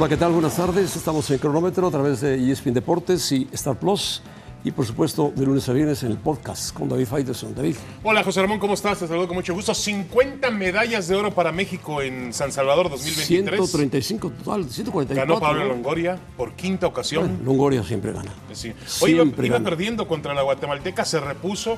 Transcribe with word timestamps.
Hola, 0.00 0.08
¿qué 0.08 0.16
tal? 0.16 0.32
Buenas 0.32 0.56
tardes. 0.56 0.96
Estamos 0.96 1.30
en 1.30 1.36
cronómetro 1.36 1.86
a 1.86 1.90
través 1.90 2.22
de 2.22 2.50
ESPN 2.50 2.72
Deportes 2.72 3.32
y 3.32 3.46
Star 3.52 3.78
Plus. 3.78 4.22
Y 4.64 4.70
por 4.70 4.86
supuesto, 4.86 5.30
de 5.36 5.44
lunes 5.44 5.68
a 5.68 5.74
viernes 5.74 6.02
en 6.04 6.10
el 6.12 6.16
podcast 6.16 6.72
con 6.74 6.88
David 6.88 7.04
Faitelson. 7.04 7.54
David. 7.54 7.76
Hola, 8.02 8.24
José 8.24 8.40
Ramón, 8.40 8.58
¿cómo 8.58 8.72
estás? 8.72 8.98
Te 8.98 9.06
saludo 9.06 9.26
con 9.28 9.36
mucho 9.36 9.52
gusto. 9.52 9.74
50 9.74 10.52
medallas 10.52 11.06
de 11.06 11.16
oro 11.16 11.34
para 11.34 11.52
México 11.52 12.00
en 12.00 12.32
San 12.32 12.50
Salvador 12.50 12.88
2023. 12.88 13.56
135 13.58 14.30
total, 14.42 14.70
144. 14.70 15.14
Ganó 15.14 15.38
Pablo 15.38 15.66
Longoria 15.66 16.18
por 16.34 16.54
quinta 16.54 16.86
ocasión. 16.86 17.26
Bueno, 17.26 17.44
Longoria 17.44 17.82
siempre 17.82 18.14
gana. 18.14 18.32
Sí. 18.54 18.72
Hoy 19.02 19.10
iba, 19.10 19.24
Siempre 19.24 19.48
iba 19.48 19.58
gana. 19.58 19.68
perdiendo 19.68 20.08
contra 20.08 20.32
la 20.32 20.40
guatemalteca, 20.40 21.04
se 21.04 21.20
repuso, 21.20 21.76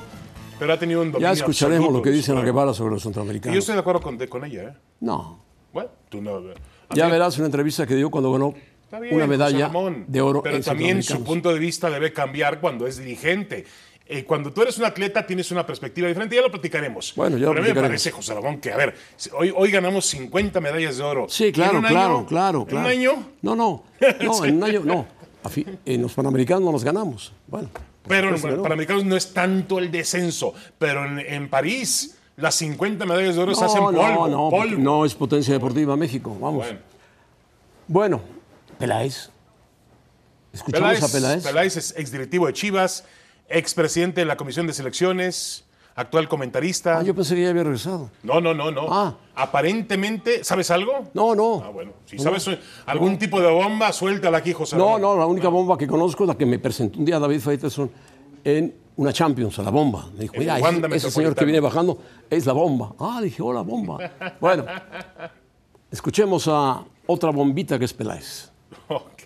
pero 0.57 0.71
ha 0.71 0.79
tenido 0.79 1.01
un 1.01 1.11
dominio 1.11 1.27
Ya 1.27 1.33
escucharemos 1.33 1.87
absoluto 1.87 1.97
lo 1.97 2.03
que 2.03 2.11
dice 2.11 2.31
Ana 2.31 2.43
Guevara 2.43 2.73
sobre 2.73 2.91
los 2.93 3.01
Y 3.01 3.03
yo 3.03 3.09
centroamericanos. 3.09 3.57
estoy 3.57 3.75
de 3.75 3.81
acuerdo 3.81 3.99
con 4.29 4.45
ella, 4.45 4.63
¿eh? 4.63 4.73
No. 5.01 5.43
Bueno, 5.73 5.89
tú 6.07 6.21
no. 6.21 6.39
Ya 6.95 7.07
verás 7.07 7.37
una 7.37 7.47
entrevista 7.47 7.85
que 7.85 7.95
dio 7.95 8.09
cuando 8.09 8.31
ganó 8.31 8.53
bien, 8.99 9.15
una 9.15 9.27
medalla 9.27 9.67
Ramón, 9.67 10.05
de 10.07 10.21
oro 10.21 10.41
Pero 10.43 10.55
en 10.57 10.63
también 10.63 11.03
su 11.03 11.23
punto 11.23 11.51
de 11.53 11.59
vista 11.59 11.89
debe 11.89 12.13
cambiar 12.13 12.59
cuando 12.59 12.87
es 12.87 12.97
dirigente. 12.97 13.65
Eh, 14.05 14.25
cuando 14.25 14.51
tú 14.51 14.61
eres 14.61 14.77
un 14.77 14.85
atleta 14.85 15.25
tienes 15.25 15.49
una 15.51 15.65
perspectiva 15.65 16.07
diferente, 16.07 16.35
ya 16.35 16.41
lo 16.41 16.51
platicaremos. 16.51 17.13
Bueno, 17.15 17.37
ya 17.37 17.45
lo 17.45 17.51
Pero 17.51 17.63
a 17.63 17.67
mí 17.67 17.73
me 17.73 17.81
parece, 17.81 18.11
José 18.11 18.33
Ramón, 18.33 18.59
que 18.59 18.71
a 18.71 18.77
ver, 18.77 18.95
hoy, 19.37 19.53
hoy 19.55 19.71
ganamos 19.71 20.05
50 20.07 20.59
medallas 20.59 20.97
de 20.97 21.03
oro. 21.03 21.27
Sí, 21.29 21.51
claro, 21.51 21.77
¿En 21.77 21.85
un 21.85 21.89
claro, 21.89 22.17
año? 22.17 22.25
claro, 22.25 22.59
¿En 22.59 22.65
claro. 22.65 22.85
un 22.85 22.91
año? 22.91 23.29
No, 23.41 23.55
no. 23.55 23.83
No, 24.21 24.45
en 24.45 24.57
un 24.57 24.63
año 24.63 24.81
no. 24.83 25.07
En 25.85 26.01
los 26.01 26.13
Panamericanos 26.13 26.63
no 26.63 26.71
los 26.71 26.83
ganamos. 26.83 27.33
Bueno. 27.47 27.69
Pero 28.07 28.35
en 28.35 28.41
no. 28.57 28.61
Panamericanos 28.61 29.05
no 29.05 29.15
es 29.15 29.33
tanto 29.33 29.79
el 29.79 29.89
descenso, 29.89 30.53
pero 30.77 31.05
en, 31.05 31.19
en 31.19 31.49
París 31.49 32.17
las 32.35 32.55
50 32.55 33.05
medallas 33.05 33.35
de 33.35 33.41
oro 33.41 33.53
se 33.55 33.65
hacen 33.65 33.79
No, 33.79 33.85
polvo. 33.91 34.01
no, 34.01 34.27
no, 34.27 34.49
polvo. 34.49 34.77
no 34.77 35.05
es 35.05 35.13
potencia 35.15 35.53
deportiva 35.53 35.95
México. 35.95 36.35
Vamos. 36.39 36.65
Bueno, 36.65 36.79
Bueno, 37.87 38.21
Peláez. 38.79 39.29
Escuchamos 40.51 40.87
Peláez, 40.89 41.03
a 41.03 41.11
Peláez. 41.11 41.43
Peláez 41.43 41.77
es 41.77 41.95
exdirectivo 41.97 42.47
de 42.47 42.53
Chivas, 42.53 43.05
expresidente 43.49 44.21
de 44.21 44.25
la 44.25 44.37
Comisión 44.37 44.67
de 44.67 44.73
Selecciones, 44.73 45.65
actual 45.95 46.27
comentarista. 46.29 46.99
Ah, 46.99 47.03
yo 47.03 47.13
pensé 47.15 47.35
que 47.35 47.41
ya 47.43 47.49
había 47.49 47.63
regresado. 47.63 48.09
No, 48.23 48.39
no, 48.39 48.53
no, 48.53 48.71
no. 48.71 48.85
Ah. 48.89 49.15
Aparentemente, 49.35 50.43
¿sabes 50.43 50.69
algo? 50.71 51.09
No, 51.13 51.33
no. 51.35 51.63
Ah, 51.65 51.69
bueno. 51.69 51.93
Si 52.05 52.19
sabes 52.19 52.47
algún 52.85 53.17
tipo 53.17 53.41
de 53.41 53.49
bomba, 53.51 53.91
suéltala 53.91 54.37
aquí, 54.39 54.53
José. 54.53 54.75
No, 54.77 54.85
Ramón. 54.85 55.01
no, 55.01 55.17
la 55.17 55.25
única 55.25 55.47
bomba 55.49 55.77
que 55.77 55.87
conozco 55.87 56.23
es 56.23 56.27
la 56.29 56.35
que 56.35 56.45
me 56.45 56.59
presentó 56.59 56.99
un 56.99 57.05
día 57.05 57.19
David 57.19 57.39
Faitelson 57.39 57.89
en 58.43 58.75
una 58.95 59.11
Champions, 59.11 59.57
a 59.59 59.63
la 59.63 59.71
bomba. 59.71 60.07
Me 60.13 60.21
dijo, 60.21 60.35
mira, 60.37 60.59
ese, 60.95 61.09
señor 61.09 61.35
que 61.35 61.45
viene 61.45 61.59
bajando 61.59 61.97
es 62.29 62.45
la 62.45 62.53
bomba. 62.53 62.93
Ah, 62.99 63.19
dije, 63.21 63.41
hola, 63.41 63.61
bomba. 63.61 63.97
Bueno, 64.39 64.65
escuchemos 65.91 66.47
a 66.47 66.83
otra 67.07 67.31
bombita 67.31 67.79
que 67.79 67.85
es 67.85 67.93
Peláez. 67.93 68.51
Ok. 68.87 69.23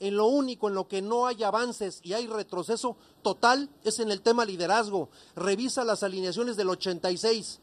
En 0.00 0.16
lo 0.16 0.26
único 0.26 0.68
en 0.68 0.74
lo 0.74 0.86
que 0.86 1.00
no 1.00 1.26
hay 1.26 1.42
avances 1.42 2.00
y 2.02 2.12
hay 2.12 2.26
retroceso 2.26 2.96
total 3.22 3.70
es 3.84 4.00
en 4.00 4.10
el 4.10 4.20
tema 4.20 4.44
liderazgo. 4.44 5.08
Revisa 5.34 5.84
las 5.84 6.02
alineaciones 6.02 6.56
del 6.56 6.68
86, 6.68 7.60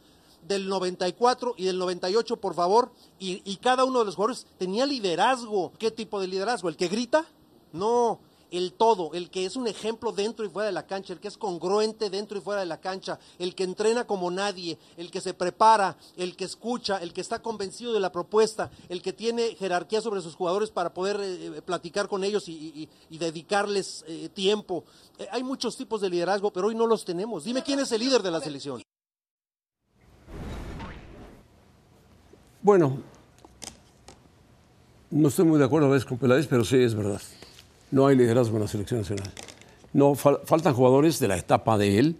del 0.47 0.67
94 0.67 1.53
y 1.57 1.65
del 1.65 1.77
98, 1.77 2.37
por 2.37 2.55
favor. 2.55 2.91
Y, 3.19 3.41
y 3.45 3.57
cada 3.57 3.85
uno 3.85 3.99
de 3.99 4.05
los 4.05 4.15
jugadores 4.15 4.47
tenía 4.57 4.85
liderazgo. 4.85 5.71
¿Qué 5.77 5.91
tipo 5.91 6.19
de 6.19 6.27
liderazgo? 6.27 6.69
¿El 6.69 6.77
que 6.77 6.87
grita? 6.87 7.25
No, 7.73 8.19
el 8.51 8.73
todo, 8.73 9.11
el 9.13 9.29
que 9.29 9.45
es 9.45 9.55
un 9.55 9.65
ejemplo 9.65 10.11
dentro 10.11 10.45
y 10.45 10.49
fuera 10.49 10.67
de 10.67 10.73
la 10.73 10.85
cancha, 10.85 11.13
el 11.13 11.19
que 11.19 11.29
es 11.29 11.37
congruente 11.37 12.09
dentro 12.09 12.37
y 12.37 12.41
fuera 12.41 12.59
de 12.59 12.67
la 12.67 12.79
cancha, 12.79 13.17
el 13.39 13.55
que 13.55 13.63
entrena 13.63 14.05
como 14.05 14.29
nadie, 14.29 14.77
el 14.97 15.09
que 15.09 15.21
se 15.21 15.33
prepara, 15.33 15.97
el 16.17 16.35
que 16.35 16.43
escucha, 16.43 16.97
el 16.97 17.13
que 17.13 17.21
está 17.21 17.41
convencido 17.41 17.93
de 17.93 18.01
la 18.01 18.11
propuesta, 18.11 18.69
el 18.89 19.01
que 19.01 19.13
tiene 19.13 19.55
jerarquía 19.55 20.01
sobre 20.01 20.21
sus 20.21 20.35
jugadores 20.35 20.69
para 20.69 20.93
poder 20.93 21.17
eh, 21.21 21.61
platicar 21.65 22.07
con 22.07 22.23
ellos 22.23 22.47
y, 22.47 22.89
dedicarles 23.09 24.03
eh, 24.07 24.29
tiempo. 24.33 24.83
Eh, 25.17 25.27
hay 25.31 25.43
muchos 25.43 25.77
tipos 25.77 26.01
de 26.01 26.09
liderazgo, 26.09 26.51
pero 26.51 26.67
hoy 26.67 26.75
no 26.75 26.87
los 26.87 27.05
tenemos. 27.05 27.43
Dime 27.45 27.63
quién 27.63 27.79
es 27.79 27.91
el 27.91 28.01
líder 28.01 28.21
de 28.21 28.31
la 28.31 28.41
selección. 28.41 28.81
Bueno, 32.63 32.99
no 35.09 35.27
estoy 35.29 35.45
muy 35.45 35.57
de 35.57 35.65
acuerdo 35.65 35.87
a 35.87 35.91
veces 35.91 36.05
con 36.05 36.17
Peláez, 36.17 36.47
pero 36.47 36.65
sí 36.65 36.77
es 36.77 36.93
verdad. 36.93 37.21
No 37.91 38.07
hay 38.07 38.15
liderazgo 38.15 38.55
en 38.57 38.61
la 38.63 38.67
selección 38.67 39.01
nacional. 39.01 39.31
No, 39.93 40.13
fal- 40.15 40.39
faltan 40.45 40.73
jugadores 40.73 41.19
de 41.19 41.27
la 41.27 41.37
etapa 41.37 41.77
de 41.77 41.99
él, 41.99 42.15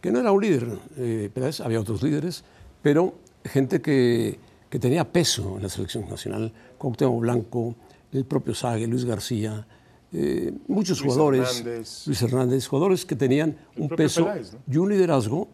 que 0.00 0.10
no 0.10 0.18
era 0.20 0.32
un 0.32 0.42
líder, 0.42 0.78
eh, 0.96 1.30
había 1.62 1.80
otros 1.80 2.02
líderes, 2.02 2.44
pero 2.82 3.14
gente 3.44 3.80
que, 3.82 4.38
que 4.70 4.78
tenía 4.78 5.10
peso 5.10 5.56
en 5.56 5.62
la 5.64 5.68
selección 5.68 6.08
nacional. 6.08 6.52
Cuauhtémoc 6.78 7.20
Blanco, 7.20 7.74
el 8.12 8.24
propio 8.24 8.54
Sague, 8.54 8.86
Luis 8.86 9.04
García, 9.04 9.66
eh, 10.12 10.52
muchos 10.68 11.00
Luis 11.00 11.12
jugadores, 11.12 11.58
Hernández. 11.60 12.06
Luis 12.06 12.22
Hernández, 12.22 12.66
jugadores 12.66 13.04
que 13.04 13.16
tenían 13.16 13.56
un 13.76 13.88
peso 13.90 14.24
Peláez, 14.24 14.52
¿no? 14.54 14.58
y 14.72 14.76
un 14.78 14.88
liderazgo 14.88 15.48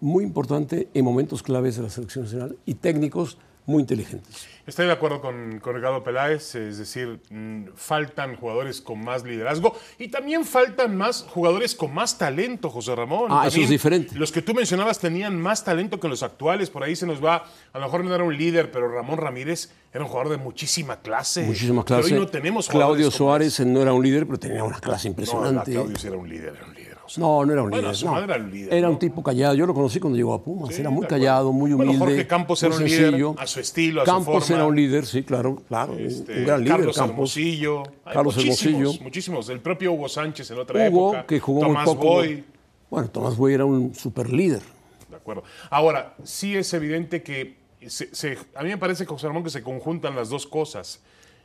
muy 0.00 0.24
importante 0.24 0.88
en 0.94 1.04
momentos 1.04 1.42
claves 1.42 1.76
de 1.76 1.82
la 1.82 1.90
selección 1.90 2.24
nacional 2.24 2.56
y 2.64 2.74
técnicos 2.74 3.36
muy 3.66 3.80
inteligentes. 3.80 4.48
Estoy 4.64 4.86
de 4.86 4.92
acuerdo 4.92 5.20
con, 5.20 5.58
con 5.58 5.74
Ricardo 5.74 6.04
Peláez, 6.04 6.54
es 6.54 6.78
decir, 6.78 7.20
mm, 7.30 7.70
faltan 7.74 8.36
jugadores 8.36 8.80
con 8.80 9.02
más 9.02 9.24
liderazgo 9.24 9.76
y 9.98 10.08
también 10.08 10.44
faltan 10.44 10.96
más 10.96 11.26
jugadores 11.28 11.74
con 11.74 11.92
más 11.92 12.16
talento, 12.16 12.70
José 12.70 12.94
Ramón. 12.94 13.26
Ah, 13.30 13.42
eso 13.42 13.50
También 13.50 13.64
es 13.64 13.70
diferente. 13.70 14.14
Los 14.16 14.30
que 14.30 14.40
tú 14.40 14.54
mencionabas 14.54 15.00
tenían 15.00 15.40
más 15.40 15.64
talento 15.64 15.98
que 15.98 16.06
los 16.06 16.22
actuales, 16.22 16.70
por 16.70 16.84
ahí 16.84 16.94
se 16.94 17.06
nos 17.06 17.22
va, 17.22 17.44
a 17.72 17.78
lo 17.78 17.84
mejor 17.86 18.04
no 18.04 18.14
era 18.14 18.22
un 18.22 18.36
líder, 18.36 18.70
pero 18.70 18.88
Ramón 18.88 19.18
Ramírez 19.18 19.70
era 19.92 20.04
un 20.04 20.10
jugador 20.10 20.30
de 20.30 20.36
muchísima 20.38 21.00
clase. 21.00 21.42
Muchísima 21.42 21.84
Pero 21.84 22.00
clase. 22.00 22.14
hoy 22.14 22.20
no 22.20 22.26
tenemos 22.28 22.68
Claudio 22.68 23.10
Suárez 23.10 23.58
no 23.60 23.82
era 23.82 23.92
un 23.92 24.02
líder, 24.02 24.26
pero 24.26 24.38
tenía 24.38 24.62
una 24.62 24.78
clase. 24.78 25.08
No, 25.08 25.10
impresionante. 25.10 25.72
Claudio 25.72 25.96
sí 25.98 26.06
era 26.06 26.16
un 26.16 26.28
líder, 26.28 26.54
era 26.56 26.66
un 26.66 26.74
líder. 26.74 26.91
No, 27.16 27.44
no 27.44 27.52
era 27.52 27.62
un 27.62 27.70
Bueno, 27.70 27.82
líder. 27.88 27.96
su 27.96 28.06
no. 28.06 28.12
madre 28.12 28.34
era 28.34 28.42
un 28.44 28.50
líder, 28.50 28.74
Era 28.74 28.86
¿no? 28.86 28.92
un 28.94 28.98
tipo 28.98 29.22
callado. 29.22 29.54
Yo 29.54 29.66
lo 29.66 29.74
conocí 29.74 29.98
cuando 30.00 30.16
llegó 30.16 30.34
a 30.34 30.42
Pumas. 30.42 30.74
Sí, 30.74 30.80
era 30.80 30.90
muy 30.90 31.06
callado, 31.06 31.52
muy 31.52 31.72
humilde. 31.72 31.96
Bueno, 31.98 32.04
Jorge 32.06 32.26
Campos 32.26 32.62
era 32.62 32.74
un 32.74 32.84
líder 32.84 33.24
a 33.38 33.46
su 33.46 33.60
estilo, 33.60 34.02
a 34.02 34.04
su 34.06 34.10
Campos 34.12 34.44
forma. 34.44 34.56
era 34.56 34.66
un 34.66 34.76
líder, 34.76 35.04
sí, 35.06 35.22
claro, 35.22 35.62
claro. 35.68 35.92
un- 35.92 36.00
Este, 36.00 36.38
un 36.38 36.44
gran 36.46 36.60
líder, 36.64 36.76
Carlos 36.76 36.96
Campos. 36.96 37.12
Hermosillo. 37.36 37.82
Hay 38.04 38.14
Carlos 38.14 38.36
muchísimos, 38.36 38.66
Hermosillo. 38.80 39.02
Muchísimos. 39.04 39.48
El 39.48 39.60
propio 39.60 39.92
Hugo 39.92 40.08
Sánchez 40.08 40.50
en 40.52 40.58
otra 40.58 40.88
Hugo, 40.88 41.10
época. 41.14 41.26
que 41.26 41.40
jugó 41.40 41.60
Tomás 41.62 41.86
muy 41.86 41.94
poco. 41.94 42.06
Boy. 42.06 42.44
Bueno, 42.90 43.08
Tomás 43.10 43.36
Boy 43.36 43.54
era 43.54 43.64
un 43.64 43.94
super 43.94 44.32
líder. 44.32 44.62
De 45.10 45.16
acuerdo. 45.16 45.42
Ahora, 45.70 46.14
sí 46.24 46.56
es 46.56 46.72
evidente 46.72 47.22
que 47.22 47.56
se- 47.86 48.14
se- 48.14 48.38
a 48.54 48.62
mí 48.62 48.68
me 48.70 48.78
parece, 48.78 49.04
José 49.06 49.26
Ramón, 49.26 49.42
que 49.44 49.50
se 49.50 49.62
conjuntan 49.62 50.14
las 50.16 50.28
dos 50.30 50.46
cosas. 50.46 51.00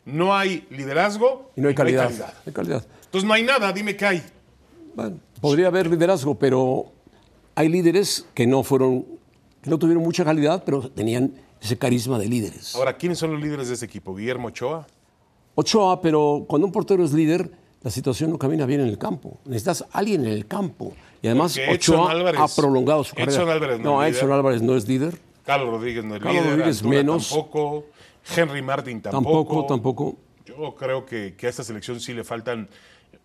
No 0.05 0.33
hay 0.35 0.65
liderazgo 0.69 1.51
Y 1.57 1.61
no 1.61 1.67
hay 1.67 1.75
calidad. 1.75 2.09
No 2.11 2.25
hay 2.45 2.53
calidad. 2.53 2.85
Entonces 3.05 3.27
no 3.27 3.33
hay 3.33 3.43
nada, 3.43 3.73
dime 3.73 3.95
qué 3.97 4.05
hay. 4.05 4.23
Bueno, 4.97 5.19
podría 5.41 5.67
haber 5.67 5.87
liderazgo, 5.91 6.33
pero 6.39 6.91
hay 7.53 7.69
líderes 7.69 8.25
que 8.33 8.47
no 8.47 8.63
fueron, 8.63 9.05
que 9.61 9.69
no 9.69 9.77
tuvieron 9.77 10.01
mucha 10.03 10.25
calidad, 10.25 10.63
pero 10.65 10.89
tenían 10.89 11.33
ese 11.61 11.77
carisma 11.77 12.17
de 12.17 12.27
líderes. 12.27 12.75
Ahora, 12.75 12.97
¿quiénes 12.97 13.19
son 13.19 13.31
los 13.33 13.39
líderes 13.39 13.67
de 13.67 13.75
este 13.75 13.85
equipo? 13.85 14.15
Guillermo 14.15 14.47
Ochoa. 14.47 14.87
Ochoa, 15.53 16.01
pero 16.01 16.45
cuando 16.47 16.65
un 16.65 16.71
portero 16.73 17.03
es 17.05 17.13
líder, 17.13 17.51
la 17.83 17.91
situación 17.91 18.31
no 18.31 18.39
camina 18.39 18.65
bien 18.65 18.81
en 18.81 18.87
el 18.87 18.97
campo. 18.97 19.37
Necesitas 19.45 19.85
alguien 19.91 20.21
en 20.25 20.31
el 20.31 20.47
campo. 20.47 20.93
Y 21.21 21.27
además, 21.27 21.55
Ochoa 21.71 22.11
Álvarez- 22.11 22.39
ha 22.41 22.47
prolongado 22.59 23.03
su 23.03 23.13
carrera. 23.13 23.31
Edson 23.33 23.49
Álvarez 23.51 23.79
no 23.79 24.03
es 24.03 24.15
Edson 24.15 24.27
líder. 24.29 24.39
Álvarez 24.39 24.61
no 24.63 24.75
es 24.77 24.87
líder. 24.87 25.19
Carlos 25.45 25.69
Rodríguez 25.69 26.03
no 26.05 26.15
es 26.15 26.21
Carlos 26.23 26.41
líder. 26.41 26.49
Rodríguez 26.57 26.77
Antuna 26.77 26.95
menos. 26.97 27.29
Tampoco. 27.29 27.85
Henry 28.35 28.61
Martin 28.63 28.99
tampoco. 29.01 29.37
Tampoco, 29.37 29.65
tampoco. 29.67 30.15
Yo 30.47 30.73
creo 30.75 31.05
que, 31.05 31.35
que 31.37 31.45
a 31.45 31.49
esta 31.51 31.63
selección 31.63 31.99
sí 31.99 32.13
le 32.15 32.23
faltan 32.23 32.67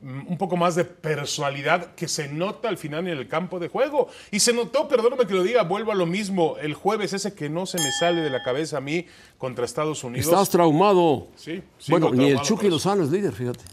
un 0.03 0.37
poco 0.37 0.57
más 0.57 0.75
de 0.75 0.85
personalidad 0.85 1.95
que 1.95 2.09
se 2.09 2.29
nota 2.29 2.69
al 2.69 2.77
final 2.77 3.07
en 3.07 3.17
el 3.17 3.29
campo 3.29 3.61
de 3.61 3.69
juego. 3.69 4.09
Y 4.33 4.41
se 4.41 4.53
notó, 4.53 4.89
perdóname 4.89 5.27
que 5.27 5.35
lo 5.35 5.45
diga, 5.45 5.63
vuelvo 5.63 5.93
a 5.93 5.95
lo 5.95 6.07
mismo, 6.07 6.57
el 6.61 6.75
jueves 6.75 7.13
ese 7.13 7.35
que 7.35 7.49
no 7.49 7.67
se 7.67 7.79
me 7.79 7.91
sale 7.93 8.21
de 8.21 8.31
la 8.31 8.43
cabeza 8.43 8.79
a 8.79 8.81
mí 8.81 9.07
contra 9.39 9.65
Estados 9.65 10.03
Unidos. 10.03 10.27
Estás 10.27 10.51
traumado. 10.51 11.29
Sí, 11.37 11.63
bueno, 11.89 12.11
ni 12.11 12.31
el 12.31 12.41
Chucky. 12.41 12.69
Lozano 12.69 13.05
es 13.05 13.11
líder, 13.11 13.33
fíjate. 13.33 13.65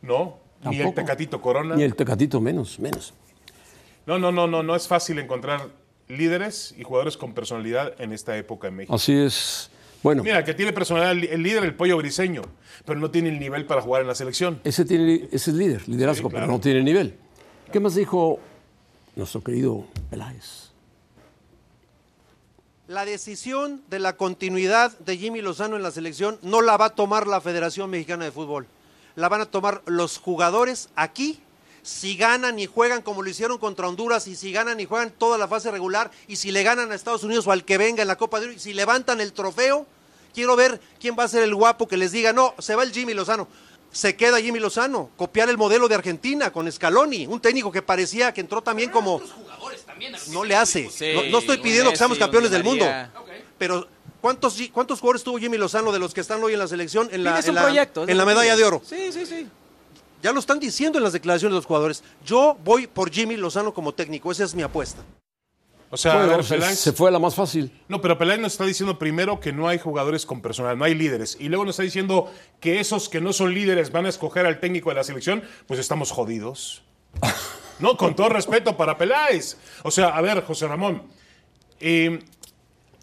No, 0.00 0.38
ni 0.62 0.76
el 0.76 0.82
Tampoco. 0.82 1.00
Tecatito 1.00 1.40
Corona. 1.40 1.74
Ni 1.74 1.82
el 1.82 1.96
Tecatito 1.96 2.40
menos, 2.40 2.78
menos. 2.78 3.12
No, 4.06 4.18
no, 4.18 4.30
no, 4.30 4.46
no, 4.46 4.62
no 4.62 4.76
es 4.76 4.86
fácil 4.86 5.18
encontrar 5.18 5.70
líderes 6.08 6.74
y 6.76 6.84
jugadores 6.84 7.16
con 7.16 7.32
personalidad 7.32 7.94
en 7.98 8.12
esta 8.12 8.36
época 8.36 8.68
en 8.68 8.76
México. 8.76 8.94
Así 8.94 9.12
es. 9.14 9.70
Bueno, 10.04 10.22
Mira, 10.22 10.44
que 10.44 10.54
tiene 10.54 10.72
personalidad 10.72 11.12
el 11.12 11.24
el 11.24 11.42
líder, 11.42 11.64
el 11.64 11.74
pollo 11.74 11.96
briseño, 11.96 12.42
pero 12.84 13.00
no 13.00 13.10
tiene 13.10 13.30
el 13.30 13.40
nivel 13.40 13.64
para 13.66 13.80
jugar 13.80 14.02
en 14.02 14.08
la 14.08 14.14
selección. 14.14 14.60
ese, 14.62 14.84
tiene, 14.84 15.28
ese 15.32 15.50
es 15.50 15.56
líder, 15.56 15.88
liderazgo, 15.88 16.28
Sí, 16.28 16.30
claro. 16.32 16.46
pero 16.46 16.52
no 16.52 16.60
tiene 16.60 16.82
nivel. 16.82 17.16
¿Qué 17.72 17.80
más 17.80 17.94
dijo 17.96 18.38
nuestro 19.16 19.42
querido 19.42 19.86
Peláez? 20.10 20.70
La 22.86 23.06
decisión 23.06 23.80
de 23.88 23.98
la 23.98 24.16
continuidad 24.18 24.96
de 24.98 25.16
Jimmy 25.16 25.40
Lozano 25.40 25.76
en 25.76 25.82
la 25.82 25.90
selección 25.90 26.38
no 26.42 26.60
la 26.60 26.76
va 26.76 26.86
a 26.86 26.94
tomar 26.94 27.26
la 27.26 27.40
Federación 27.40 27.88
Mexicana 27.88 28.26
de 28.26 28.30
Fútbol. 28.30 28.66
La 29.16 29.30
van 29.30 29.40
a 29.40 29.46
tomar 29.46 29.80
los 29.86 30.18
jugadores 30.18 30.90
aquí 30.96 31.40
si 31.84 32.16
ganan 32.16 32.58
y 32.58 32.64
juegan 32.66 33.02
como 33.02 33.22
lo 33.22 33.28
hicieron 33.28 33.58
contra 33.58 33.86
Honduras, 33.86 34.26
y 34.26 34.34
si 34.36 34.50
ganan 34.52 34.80
y 34.80 34.86
juegan 34.86 35.10
toda 35.10 35.36
la 35.38 35.46
fase 35.46 35.70
regular, 35.70 36.10
y 36.26 36.36
si 36.36 36.50
le 36.50 36.62
ganan 36.62 36.90
a 36.90 36.94
Estados 36.94 37.22
Unidos 37.24 37.46
o 37.46 37.52
al 37.52 37.64
que 37.64 37.76
venga 37.76 38.00
en 38.02 38.08
la 38.08 38.16
Copa 38.16 38.40
de 38.40 38.46
Oro, 38.46 38.54
y 38.54 38.58
si 38.58 38.72
levantan 38.72 39.20
el 39.20 39.34
trofeo, 39.34 39.86
quiero 40.34 40.56
ver 40.56 40.80
quién 40.98 41.14
va 41.16 41.24
a 41.24 41.28
ser 41.28 41.42
el 41.42 41.54
guapo 41.54 41.86
que 41.86 41.98
les 41.98 42.10
diga, 42.10 42.32
no, 42.32 42.54
se 42.58 42.74
va 42.74 42.82
el 42.82 42.92
Jimmy 42.92 43.12
Lozano. 43.12 43.46
Se 43.92 44.16
queda 44.16 44.40
Jimmy 44.40 44.58
Lozano, 44.58 45.10
copiar 45.16 45.48
el 45.50 45.56
modelo 45.58 45.86
de 45.86 45.94
Argentina 45.94 46.50
con 46.50 46.72
Scaloni, 46.72 47.26
un 47.28 47.38
técnico 47.38 47.70
que 47.70 47.82
parecía 47.82 48.32
que 48.34 48.40
entró 48.40 48.60
también 48.62 48.90
como... 48.90 49.20
No 50.30 50.42
le 50.42 50.56
hace. 50.56 50.90
Sí, 50.90 51.12
no, 51.14 51.22
no 51.24 51.38
estoy 51.38 51.58
pidiendo 51.58 51.90
que 51.90 51.96
seamos 51.96 52.18
campeones 52.18 52.50
del 52.50 52.64
mundo. 52.64 52.86
Pero, 53.58 53.86
¿cuántos, 54.20 54.56
¿cuántos 54.72 55.00
jugadores 55.00 55.22
tuvo 55.22 55.38
Jimmy 55.38 55.58
Lozano 55.58 55.92
de 55.92 55.98
los 55.98 56.12
que 56.12 56.22
están 56.22 56.42
hoy 56.42 56.54
en 56.54 56.58
la 56.58 56.66
selección 56.66 57.08
en 57.12 57.22
la, 57.22 57.38
en 57.38 57.48
un 57.50 57.54
la- 57.54 57.62
proyecto. 57.62 58.08
en 58.08 58.16
medalla 58.16 58.56
de 58.56 58.64
oro? 58.64 58.82
Sí, 58.84 59.12
sí, 59.12 59.26
sí. 59.26 59.46
Ya 60.24 60.32
lo 60.32 60.40
están 60.40 60.58
diciendo 60.58 60.96
en 60.98 61.04
las 61.04 61.12
declaraciones 61.12 61.52
de 61.52 61.56
los 61.58 61.66
jugadores. 61.66 62.02
Yo 62.24 62.56
voy 62.64 62.86
por 62.86 63.10
Jimmy 63.12 63.36
Lozano 63.36 63.74
como 63.74 63.92
técnico, 63.92 64.32
esa 64.32 64.44
es 64.44 64.54
mi 64.54 64.62
apuesta. 64.62 65.02
O 65.90 65.98
sea, 65.98 66.12
a 66.14 66.16
Bueno, 66.16 66.36
ver, 66.38 66.44
se, 66.46 66.56
Peláez- 66.56 66.74
se 66.76 66.92
fue 66.94 67.10
a 67.10 67.12
la 67.12 67.18
más 67.18 67.34
fácil. 67.34 67.70
No, 67.88 68.00
pero 68.00 68.16
Peláez 68.16 68.40
nos 68.40 68.52
está 68.52 68.64
diciendo 68.64 68.98
primero 68.98 69.38
que 69.38 69.52
no 69.52 69.68
hay 69.68 69.78
jugadores 69.78 70.24
con 70.24 70.40
personal, 70.40 70.78
no 70.78 70.84
hay 70.86 70.94
líderes. 70.94 71.36
Y 71.38 71.50
luego 71.50 71.66
nos 71.66 71.74
está 71.74 71.82
diciendo 71.82 72.32
que 72.58 72.80
esos 72.80 73.10
que 73.10 73.20
no 73.20 73.34
son 73.34 73.52
líderes 73.52 73.92
van 73.92 74.06
a 74.06 74.08
escoger 74.08 74.46
al 74.46 74.60
técnico 74.60 74.88
de 74.88 74.94
la 74.96 75.04
selección, 75.04 75.44
pues 75.66 75.78
estamos 75.78 76.10
jodidos. 76.10 76.82
No, 77.80 77.96
con 77.96 78.14
todo 78.14 78.28
respeto 78.28 78.76
para 78.76 78.96
Peláez. 78.96 79.56
O 79.82 79.90
sea, 79.90 80.10
a 80.16 80.20
ver, 80.22 80.42
José 80.44 80.68
Ramón, 80.68 81.02
eh, 81.80 82.20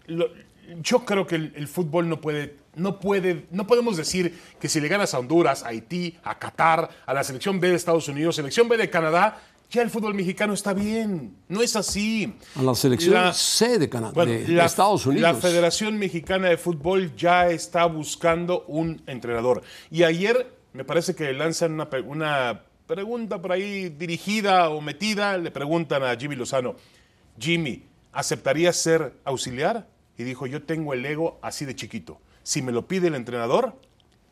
lo- 0.06 0.30
yo 0.80 1.04
creo 1.04 1.26
que 1.26 1.34
el, 1.36 1.52
el 1.56 1.68
fútbol 1.68 2.08
no 2.08 2.20
puede, 2.20 2.56
no 2.74 2.98
puede, 3.00 3.46
no 3.50 3.66
podemos 3.66 3.96
decir 3.96 4.38
que 4.60 4.68
si 4.68 4.80
le 4.80 4.88
ganas 4.88 5.14
a 5.14 5.18
Honduras, 5.18 5.62
a 5.62 5.68
Haití, 5.68 6.16
a 6.24 6.38
Qatar, 6.38 6.88
a 7.04 7.14
la 7.14 7.24
selección 7.24 7.60
B 7.60 7.68
de 7.70 7.74
Estados 7.76 8.08
Unidos, 8.08 8.36
selección 8.36 8.68
B 8.68 8.76
de 8.76 8.88
Canadá, 8.88 9.40
ya 9.70 9.80
el 9.82 9.88
fútbol 9.90 10.14
mexicano 10.14 10.52
está 10.52 10.74
bien. 10.74 11.34
No 11.48 11.62
es 11.62 11.76
así. 11.76 12.34
A 12.56 12.62
la 12.62 12.74
selección 12.74 13.14
La- 13.14 13.32
C 13.32 13.78
de 13.78 13.88
Canadá, 13.88 14.12
bueno, 14.14 14.32
de, 14.32 14.64
Estados 14.64 15.06
Unidos. 15.06 15.22
La 15.22 15.34
Federación 15.34 15.98
Mexicana 15.98 16.48
de 16.48 16.58
Fútbol 16.58 17.16
ya 17.16 17.48
está 17.48 17.86
buscando 17.86 18.64
un 18.68 19.00
entrenador. 19.06 19.62
Y 19.90 20.02
ayer 20.02 20.54
me 20.74 20.84
parece 20.84 21.14
que 21.14 21.32
lanzan 21.32 21.72
una 22.06 22.62
pregunta 22.86 23.40
por 23.40 23.52
ahí 23.52 23.88
dirigida 23.88 24.68
o 24.68 24.82
metida. 24.82 25.38
Le 25.38 25.50
preguntan 25.50 26.02
a 26.02 26.14
Jimmy 26.16 26.36
Lozano, 26.36 26.76
Jimmy, 27.38 27.82
¿aceptarías 28.12 28.76
ser 28.76 29.14
auxiliar? 29.24 29.86
Y 30.22 30.24
dijo, 30.24 30.46
yo 30.46 30.62
tengo 30.62 30.94
el 30.94 31.04
ego 31.04 31.38
así 31.42 31.64
de 31.64 31.74
chiquito. 31.74 32.18
Si 32.42 32.62
me 32.62 32.72
lo 32.72 32.86
pide 32.86 33.08
el 33.08 33.14
entrenador, 33.14 33.74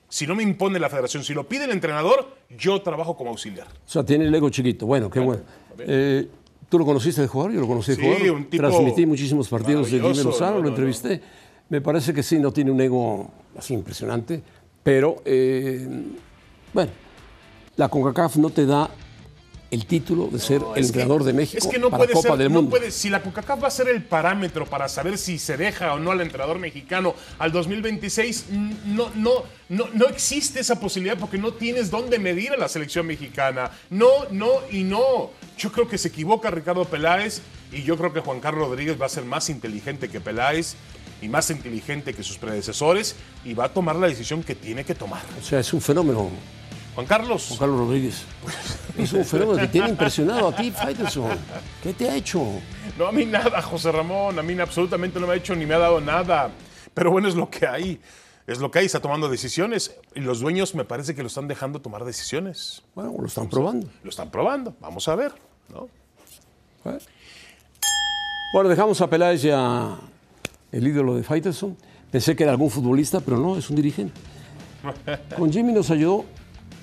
si 0.08 0.26
no 0.26 0.34
me 0.34 0.42
impone 0.42 0.78
la 0.78 0.88
federación, 0.88 1.22
si 1.24 1.34
lo 1.34 1.48
pide 1.48 1.64
el 1.64 1.70
entrenador, 1.72 2.36
yo 2.56 2.80
trabajo 2.82 3.16
como 3.16 3.30
auxiliar. 3.30 3.66
O 3.66 3.90
sea, 3.90 4.04
tiene 4.04 4.24
el 4.26 4.34
ego 4.34 4.48
chiquito. 4.50 4.86
Bueno, 4.86 5.10
qué 5.10 5.20
bueno. 5.20 5.42
Eh, 5.78 6.28
¿Tú 6.68 6.78
lo 6.78 6.84
conociste 6.86 7.20
de 7.20 7.26
jugador? 7.26 7.52
Yo 7.52 7.60
lo 7.60 7.66
conocí 7.66 7.90
de 7.92 7.96
Sí, 7.96 8.02
jugador. 8.02 8.30
un 8.30 8.44
tipo 8.48 8.62
Transmití 8.62 9.04
muchísimos 9.06 9.48
partidos 9.48 9.90
de 9.90 10.00
Jimmy 10.00 10.22
Lozano, 10.22 10.52
no, 10.52 10.56
lo 10.58 10.62
no, 10.62 10.68
entrevisté. 10.68 11.20
Me 11.68 11.80
parece 11.80 12.14
que 12.14 12.22
sí, 12.22 12.38
no 12.38 12.52
tiene 12.52 12.70
un 12.70 12.80
ego 12.80 13.30
así 13.56 13.74
impresionante, 13.74 14.42
pero 14.82 15.22
eh, 15.24 15.86
bueno, 16.72 16.90
la 17.76 17.88
CONCACAF 17.88 18.36
no 18.36 18.50
te 18.50 18.66
da 18.66 18.88
el 19.70 19.86
título 19.86 20.26
de 20.32 20.38
ser 20.40 20.62
el 20.62 20.74
que- 20.74 20.80
entrenador 20.80 21.22
de 21.24 21.32
México 21.32 21.58
es 21.58 21.66
que 21.66 21.78
no 21.78 21.90
para 21.90 21.98
puede 22.02 22.12
Copa 22.14 22.28
ser, 22.30 22.38
del 22.38 22.48
no 22.48 22.54
Mundo. 22.62 22.70
puede- 22.70 22.90
si 22.90 23.08
la 23.08 23.22
CONCACAF 23.22 23.62
va 23.62 23.68
a 23.68 23.70
ser 23.70 23.88
el 23.88 24.02
parámetro 24.02 24.66
para 24.66 24.88
saber 24.88 25.16
si 25.16 25.38
se 25.38 25.56
deja 25.56 25.94
o 25.94 25.98
no 26.00 26.10
al 26.10 26.20
entrenador 26.20 26.58
mexicano 26.58 27.14
al 27.38 27.52
2026, 27.52 28.46
n- 28.50 28.76
no, 28.86 29.10
no, 29.14 29.44
no, 29.68 29.86
no 29.94 30.06
existe 30.08 30.58
esa 30.60 30.80
posibilidad 30.80 31.16
porque 31.18 31.38
no 31.38 31.52
tienes 31.52 31.90
dónde 31.90 32.18
medir 32.18 32.50
a 32.52 32.56
la 32.56 32.68
selección 32.68 33.06
mexicana. 33.06 33.70
No, 33.90 34.08
no 34.30 34.48
y 34.72 34.82
no. 34.82 35.30
Yo 35.56 35.70
creo 35.70 35.86
que 35.88 35.98
se 35.98 36.08
equivoca 36.08 36.50
Ricardo 36.50 36.84
Peláez 36.84 37.40
y 37.72 37.82
yo 37.82 37.96
creo 37.96 38.12
que 38.12 38.20
Juan 38.20 38.40
Carlos 38.40 38.68
Rodríguez 38.68 39.00
va 39.00 39.06
a 39.06 39.10
ser 39.10 39.24
más 39.24 39.48
inteligente 39.50 40.08
que 40.08 40.20
Peláez 40.20 40.74
y 41.22 41.28
más 41.28 41.48
inteligente 41.50 42.14
que 42.14 42.22
sus 42.24 42.38
predecesores 42.38 43.14
y 43.44 43.54
va 43.54 43.66
a 43.66 43.68
tomar 43.72 43.94
la 43.96 44.08
decisión 44.08 44.42
que 44.42 44.54
tiene 44.54 44.84
que 44.84 44.94
tomar. 44.94 45.22
O 45.40 45.44
sea, 45.44 45.60
es 45.60 45.72
un 45.72 45.80
fenómeno, 45.80 46.28
Juan 46.94 47.06
Carlos. 47.06 47.46
Juan 47.48 47.58
Carlos 47.58 47.78
Rodríguez. 47.78 48.24
Es 48.98 49.12
un 49.12 49.24
fenómeno 49.24 49.58
que 49.60 49.68
tiene 49.68 49.88
impresionado 49.88 50.48
a 50.48 50.56
ti, 50.56 50.70
Faitelson. 50.70 51.38
¿Qué 51.82 51.92
te 51.92 52.08
ha 52.08 52.16
hecho? 52.16 52.44
No, 52.98 53.06
a 53.06 53.12
mí 53.12 53.24
nada, 53.24 53.62
José 53.62 53.92
Ramón, 53.92 54.38
a 54.38 54.42
mí 54.42 54.58
absolutamente 54.58 55.20
no 55.20 55.26
me 55.26 55.34
ha 55.34 55.36
hecho 55.36 55.54
ni 55.54 55.66
me 55.66 55.74
ha 55.74 55.78
dado 55.78 56.00
nada. 56.00 56.50
Pero 56.92 57.10
bueno, 57.10 57.28
es 57.28 57.34
lo 57.34 57.48
que 57.48 57.66
hay. 57.66 58.00
Es 58.46 58.58
lo 58.58 58.70
que 58.70 58.80
hay, 58.80 58.86
está 58.86 59.00
tomando 59.00 59.28
decisiones. 59.28 59.96
Y 60.14 60.20
los 60.20 60.40
dueños 60.40 60.74
me 60.74 60.84
parece 60.84 61.14
que 61.14 61.22
lo 61.22 61.28
están 61.28 61.46
dejando 61.46 61.80
tomar 61.80 62.04
decisiones. 62.04 62.82
Bueno, 62.94 63.14
lo 63.18 63.26
están 63.26 63.48
probando. 63.48 63.86
Lo 64.02 64.10
están 64.10 64.30
probando. 64.30 64.74
Vamos 64.80 65.06
a 65.08 65.14
ver. 65.14 65.32
¿no? 65.68 65.88
Bueno. 68.52 68.68
Dejamos 68.68 69.00
a 69.00 69.08
Peláez 69.08 69.42
ya 69.42 69.96
el 70.72 70.86
ídolo 70.86 71.14
de 71.14 71.22
Faitelson. 71.22 71.76
Pensé 72.10 72.34
que 72.34 72.42
era 72.42 72.50
algún 72.50 72.70
futbolista, 72.70 73.20
pero 73.20 73.38
no, 73.38 73.56
es 73.56 73.70
un 73.70 73.76
dirigente. 73.76 74.20
Con 75.36 75.52
Jimmy 75.52 75.72
nos 75.72 75.90
ayudó 75.90 76.24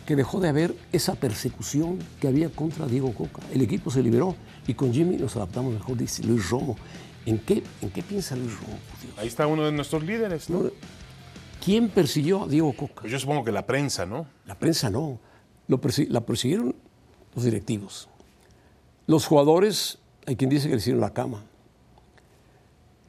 que 0.07 0.15
dejó 0.15 0.39
de 0.39 0.47
haber 0.49 0.73
esa 0.93 1.15
persecución 1.15 1.99
que 2.21 2.29
había 2.29 2.49
contra 2.49 2.87
Diego 2.87 3.13
Coca. 3.13 3.41
El 3.53 3.61
equipo 3.61 3.91
se 3.91 4.01
liberó 4.01 4.35
y 4.65 4.73
con 4.73 4.93
Jimmy 4.93 5.17
nos 5.17 5.35
adaptamos 5.35 5.73
mejor, 5.73 5.97
dice 5.97 6.23
Luis 6.23 6.49
Romo. 6.49 6.77
¿En 7.25 7.37
qué, 7.39 7.61
en 7.81 7.89
qué 7.89 8.01
piensa 8.01 8.35
Luis 8.37 8.57
Romo? 8.57 8.77
Dios? 9.03 9.13
Ahí 9.17 9.27
está 9.27 9.45
uno 9.47 9.65
de 9.65 9.73
nuestros 9.73 10.03
líderes. 10.03 10.49
¿no? 10.49 10.63
¿Quién 11.63 11.89
persiguió 11.89 12.43
a 12.45 12.47
Diego 12.47 12.71
Coca? 12.73 13.01
Pues 13.01 13.11
yo 13.11 13.19
supongo 13.19 13.43
que 13.43 13.51
la 13.51 13.65
prensa, 13.67 14.05
¿no? 14.05 14.25
La 14.45 14.55
prensa 14.55 14.89
no. 14.89 15.19
Lo 15.67 15.81
persi- 15.81 16.07
la 16.07 16.21
persiguieron 16.21 16.73
los 17.35 17.43
directivos. 17.43 18.07
Los 19.07 19.25
jugadores, 19.25 19.97
hay 20.25 20.37
quien 20.37 20.49
dice 20.49 20.69
que 20.69 20.75
le 20.75 20.79
hicieron 20.79 21.01
la 21.01 21.11
cama. 21.13 21.43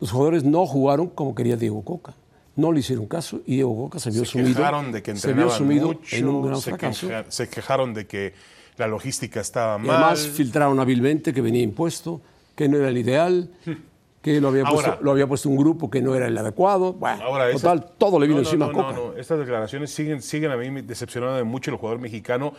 Los 0.00 0.10
jugadores 0.10 0.42
no 0.42 0.66
jugaron 0.66 1.06
como 1.08 1.36
quería 1.36 1.56
Diego 1.56 1.82
Coca. 1.84 2.14
No 2.58 2.72
le 2.72 2.80
hicieron 2.80 3.06
caso 3.06 3.40
y 3.46 3.54
Diego 3.54 3.74
Coca 3.84 3.98
se 4.00 4.10
vio 4.10 4.24
Se 4.24 4.32
sumido. 4.32 4.56
quejaron 4.56 4.90
de 4.92 5.00
que 5.02 5.14
se 5.16 5.32
vio 5.32 5.48
sumido 5.48 5.86
mucho, 5.88 6.16
en 6.16 6.28
un 6.28 6.42
gran 6.46 6.60
se, 6.60 6.70
fracaso. 6.70 7.06
queja- 7.06 7.24
se 7.30 7.48
quejaron 7.48 7.94
de 7.94 8.06
que 8.08 8.34
la 8.76 8.86
logística 8.88 9.40
estaba 9.40 9.76
Y 9.82 9.86
mal. 9.86 9.96
además 9.96 10.26
filtraron 10.26 10.78
hábilmente 10.80 11.32
que 11.32 11.40
venía 11.40 11.62
impuesto, 11.62 12.20
que 12.56 12.68
no 12.68 12.76
era 12.76 12.88
el 12.88 12.98
ideal, 12.98 13.50
que 14.22 14.40
lo 14.40 14.48
había, 14.48 14.64
Ahora- 14.64 14.86
puesto, 14.88 15.04
lo 15.04 15.10
había 15.12 15.26
puesto 15.28 15.48
un 15.48 15.56
grupo 15.56 15.88
que 15.88 16.02
no 16.02 16.16
era 16.16 16.26
el 16.26 16.36
adecuado. 16.36 16.94
Bueno, 16.94 17.22
Ahora, 17.22 17.50
total, 17.52 17.92
todo 17.96 18.18
le 18.18 18.26
vino 18.26 18.40
No, 18.40 18.44
encima 18.44 18.66
no, 18.66 18.72
a 18.72 18.74
Coca. 18.74 18.92
No, 18.92 19.12
no, 19.12 19.16
estas 19.16 19.38
declaraciones 19.38 19.90
siguen, 19.92 20.20
siguen 20.20 20.50
a 20.50 20.56
mí 20.56 20.68
decepcionando 20.82 21.44
mucho 21.44 21.70
el 21.70 21.76
jugador 21.76 22.00
mexicano. 22.00 22.52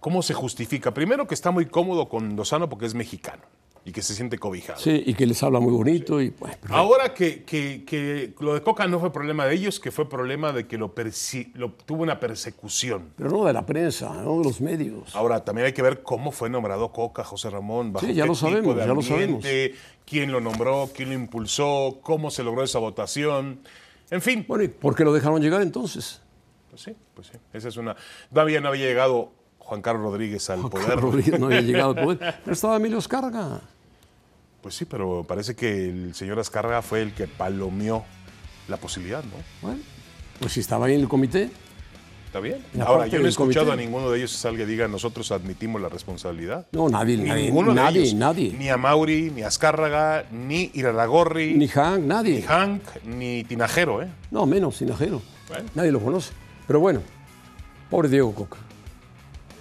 ¿Cómo 0.00 0.22
se 0.22 0.32
justifica? 0.34 0.92
Primero 0.94 1.26
que 1.28 1.34
está 1.34 1.50
muy 1.50 1.66
cómodo 1.66 2.08
con 2.08 2.34
Lozano 2.36 2.68
porque 2.70 2.86
es 2.86 2.94
mexicano 2.94 3.42
y 3.84 3.90
que 3.92 4.00
se 4.00 4.14
siente 4.14 4.38
cobijado. 4.38 4.78
Sí, 4.78 5.02
y 5.04 5.14
que 5.14 5.26
les 5.26 5.42
habla 5.42 5.58
muy 5.58 5.72
bonito 5.72 6.20
y 6.22 6.30
pero- 6.30 6.52
Ahora 6.74 7.12
que, 7.14 7.42
que- 7.42 7.82
que 7.84 8.32
lo 8.38 8.54
de 8.54 8.62
Coca 8.62 8.86
no 8.86 9.00
fue 9.00 9.12
problema 9.12 9.44
de 9.46 9.54
ellos, 9.56 9.80
que 9.80 9.90
fue 9.90 10.08
problema 10.08 10.52
de 10.52 10.66
que 10.68 10.78
lo, 10.78 10.92
tuvo 11.84 12.02
una 12.04 12.20
persecución. 12.20 13.10
pero 13.16 13.30
no 13.30 13.44
de 13.44 13.52
la 13.52 13.66
prensa, 13.66 14.12
no 14.22 14.38
de 14.38 14.44
los 14.44 14.60
medios. 14.60 15.14
Ahora, 15.16 15.44
también 15.44 15.66
hay 15.66 15.72
que 15.72 15.82
ver 15.82 16.02
cómo 16.02 16.30
fue 16.30 16.48
nombrado 16.48 16.92
Coca, 16.92 17.24
José 17.24 17.50
Ramón, 17.50 17.92
bajo 17.92 18.06
Sí, 18.06 18.14
ya 18.14 18.22
qué 18.22 18.28
lo 18.28 18.34
tipo 18.34 18.46
sabemos, 18.48 18.76
de 18.76 18.80
ya 18.86 18.94
lo 18.94 19.02
sabemos. 19.02 19.44
quién 20.06 20.30
lo 20.30 20.40
nombró, 20.40 20.88
quién 20.94 21.08
lo 21.08 21.14
impulsó, 21.16 21.98
cómo 22.02 22.30
se 22.30 22.42
logró 22.44 22.62
esa 22.62 22.78
votación. 22.78 23.60
En 24.10 24.20
fin, 24.22 24.44
Bueno, 24.46 24.62
¿y 24.64 24.68
por 24.68 24.94
qué 24.94 25.04
lo 25.04 25.12
dejaron 25.12 25.40
llegar 25.40 25.62
entonces? 25.62 26.20
Pues 26.70 26.82
sí, 26.82 26.94
pues 27.14 27.26
sí. 27.28 27.38
Esa 27.52 27.68
es 27.68 27.76
una. 27.76 27.96
Todavía 28.30 28.60
no 28.60 28.68
había 28.68 28.86
llegado 28.86 29.32
Juan 29.72 29.80
Carlos 29.80 30.02
Rodríguez 30.02 30.50
al 30.50 30.60
poder. 30.68 30.86
Carlos 30.86 31.04
Rodríguez 31.04 31.40
no 31.40 31.46
había 31.46 31.62
llegado 31.62 31.94
al 31.96 32.04
poder. 32.04 32.18
Pero 32.44 32.52
estaba 32.52 32.76
Emilio 32.76 32.98
Escarga. 32.98 33.58
Pues 34.60 34.74
sí, 34.74 34.84
pero 34.84 35.24
parece 35.26 35.56
que 35.56 35.88
el 35.88 36.14
señor 36.14 36.38
Azcárraga 36.38 36.82
fue 36.82 37.00
el 37.00 37.14
que 37.14 37.26
palomeó 37.26 38.04
la 38.68 38.76
posibilidad, 38.76 39.24
¿no? 39.24 39.30
Bueno, 39.62 39.80
pues 40.38 40.52
si 40.52 40.60
estaba 40.60 40.84
ahí 40.86 40.94
en 40.94 41.00
el 41.00 41.08
comité. 41.08 41.50
¿Está 42.26 42.40
bien? 42.40 42.58
Ahora, 42.84 43.06
yo 43.06 43.18
no 43.18 43.24
he 43.24 43.28
escuchado 43.30 43.64
comité. 43.66 43.82
a 43.82 43.86
ninguno 43.86 44.10
de 44.10 44.18
ellos 44.18 44.32
que 44.32 44.36
salga 44.36 44.62
y 44.64 44.66
diga 44.66 44.86
nosotros 44.88 45.32
admitimos 45.32 45.80
la 45.80 45.88
responsabilidad. 45.88 46.66
No, 46.72 46.90
nadie, 46.90 47.16
nadie, 47.16 47.44
Ninguno 47.46 47.70
de 47.70 47.74
nadie, 47.76 48.02
ellos. 48.02 48.14
nadie. 48.14 48.54
Ni 48.58 48.68
a 48.68 48.76
Mauri, 48.76 49.30
ni 49.34 49.40
a 49.42 49.46
Azcárraga, 49.48 50.26
ni 50.30 50.70
Iraragorri, 50.74 51.54
Ni 51.54 51.60
ni, 51.60 51.68
Hank, 51.68 52.04
nadie. 52.04 52.42
Hank, 52.42 52.82
ni 53.06 53.44
Tinajero, 53.44 54.02
¿eh? 54.02 54.08
No, 54.30 54.44
menos, 54.44 54.76
Sinajero. 54.76 55.22
Bueno. 55.48 55.64
Nadie 55.74 55.92
lo 55.92 56.00
conoce. 56.00 56.32
Pero 56.66 56.78
bueno, 56.78 57.00
pobre 57.90 58.10
Diego 58.10 58.34
Coca. 58.34 58.58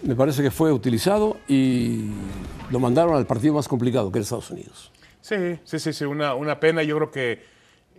Me 0.04 0.16
parece 0.16 0.42
que 0.42 0.52
fue 0.52 0.72
utilizado 0.72 1.38
y 1.48 2.06
lo 2.70 2.80
mandaron 2.80 3.16
al 3.16 3.28
partido 3.28 3.54
más 3.54 3.68
complicado, 3.68 4.12
que 4.12 4.20
era 4.20 4.24
Estados 4.24 4.50
Unidos. 4.52 4.92
Sí, 5.22 5.60
sí, 5.64 5.80
sí, 5.80 5.94
sí, 5.94 6.06
una, 6.06 6.34
una 6.34 6.60
pena. 6.60 6.82
Yo 6.84 6.96
creo 6.98 7.12
que 7.12 7.44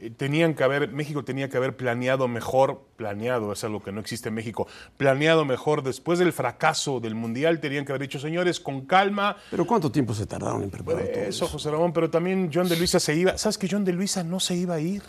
eh, 0.01 0.11
tenían 0.11 0.55
que 0.55 0.65
haber, 0.65 0.91
México 0.91 1.25
tenía 1.25 1.49
que 1.49 1.57
haber 1.57 1.77
planeado 1.77 2.27
mejor, 2.27 2.83
planeado, 2.97 3.53
es 3.53 3.63
algo 3.63 3.81
que 3.83 3.93
no 3.93 4.01
existe 4.01 4.31
en 4.31 4.35
México, 4.35 4.67
planeado 4.97 5.45
mejor 5.45 5.85
después 5.85 6.19
del 6.19 6.33
fracaso 6.33 6.99
del 6.99 7.15
Mundial, 7.15 7.61
tenían 7.61 7.85
que 7.85 7.93
haber 7.93 8.03
dicho, 8.03 8.19
señores, 8.19 8.59
con 8.59 8.87
calma. 8.87 9.37
Pero 9.51 9.65
¿cuánto 9.65 9.93
tiempo 9.93 10.13
se 10.13 10.27
tardaron 10.27 10.65
en 10.65 10.71
preparar 10.71 11.05
todo 11.05 11.23
Eso, 11.23 11.45
eso? 11.45 11.47
José 11.47 11.71
Ramón, 11.71 11.93
pero 11.93 12.11
también 12.11 12.51
John 12.53 12.69
de 12.69 12.77
Luisa 12.77 12.99
se 12.99 13.15
iba. 13.15 13.39
¿Sabes 13.39 13.57
que 13.59 13.69
John 13.71 13.85
de 13.85 13.93
Luisa 13.93 14.25
no 14.25 14.41
se 14.41 14.57
iba 14.57 14.75
a 14.75 14.81
ir? 14.81 15.03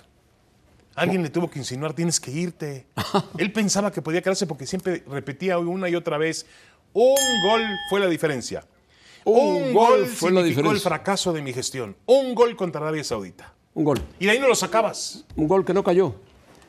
Alguien 0.96 1.24
le 1.24 1.30
tuvo 1.30 1.50
que 1.50 1.58
insinuar, 1.58 1.94
tienes 1.94 2.20
que 2.20 2.30
irte. 2.30 2.86
Él 3.40 3.52
pensaba 3.52 3.92
que 3.92 4.04
podía 4.04 4.22
quedarse 4.22 4.46
porque 4.46 4.68
siempre 4.68 5.04
repetía 5.08 5.58
una 5.58 5.90
y 5.90 5.96
otra 5.96 6.20
vez, 6.20 6.46
un 6.94 7.42
gol 7.44 7.62
fue 7.90 8.00
la 8.00 8.08
diferencia. 8.08 8.66
Un, 9.26 9.74
gol, 9.74 10.06
fue 10.06 10.32
la 10.32 10.44
diferencia. 10.44 10.76
el 10.76 10.82
fracaso 10.82 11.32
de 11.34 11.42
mi 11.42 11.54
gestión. 11.54 11.96
Un 12.06 12.36
gol 12.36 12.56
contra 12.56 12.82
Arabia 12.82 13.04
Saudita. 13.04 13.54
Un 13.74 13.86
gol. 13.86 14.02
Y 14.20 14.26
de 14.26 14.32
ahí 14.32 14.40
no 14.40 14.48
lo 14.48 14.56
sacabas. 14.56 15.26
Un 15.36 15.48
gol 15.48 15.64
que 15.64 15.74
no 15.74 15.84
cayó. 15.84 16.16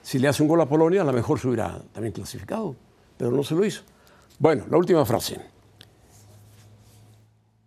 Si 0.02 0.18
le 0.18 0.28
hace 0.28 0.42
un 0.42 0.48
gol 0.48 0.60
a 0.60 0.66
Polonia, 0.66 1.02
a 1.02 1.04
lo 1.04 1.12
mejor 1.12 1.40
se 1.40 1.48
hubiera 1.48 1.80
también 1.92 2.12
clasificado, 2.12 2.76
pero 3.16 3.30
no 3.30 3.42
se 3.42 3.54
lo 3.54 3.64
hizo. 3.64 3.82
Bueno, 4.38 4.64
la 4.70 4.76
última 4.76 5.04
frase. 5.04 5.40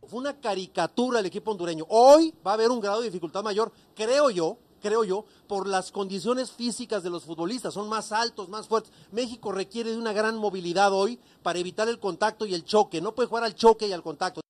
Fue 0.07 0.19
una 0.19 0.39
caricatura 0.39 1.19
el 1.19 1.25
equipo 1.25 1.51
hondureño. 1.51 1.85
Hoy 1.89 2.33
va 2.45 2.51
a 2.51 2.53
haber 2.53 2.69
un 2.69 2.79
grado 2.79 3.01
de 3.01 3.07
dificultad 3.07 3.43
mayor, 3.43 3.71
creo 3.93 4.29
yo, 4.29 4.57
creo 4.81 5.03
yo, 5.03 5.25
por 5.47 5.67
las 5.67 5.91
condiciones 5.91 6.51
físicas 6.51 7.03
de 7.03 7.09
los 7.09 7.23
futbolistas. 7.23 7.73
Son 7.73 7.89
más 7.89 8.11
altos, 8.11 8.49
más 8.49 8.67
fuertes. 8.67 8.91
México 9.11 9.51
requiere 9.51 9.91
de 9.91 9.97
una 9.97 10.13
gran 10.13 10.37
movilidad 10.37 10.93
hoy 10.93 11.19
para 11.43 11.59
evitar 11.59 11.87
el 11.87 11.99
contacto 11.99 12.45
y 12.45 12.53
el 12.53 12.63
choque. 12.63 13.01
No 13.01 13.13
puede 13.13 13.29
jugar 13.29 13.43
al 13.43 13.55
choque 13.55 13.87
y 13.87 13.93
al 13.93 14.03
contacto. 14.03 14.41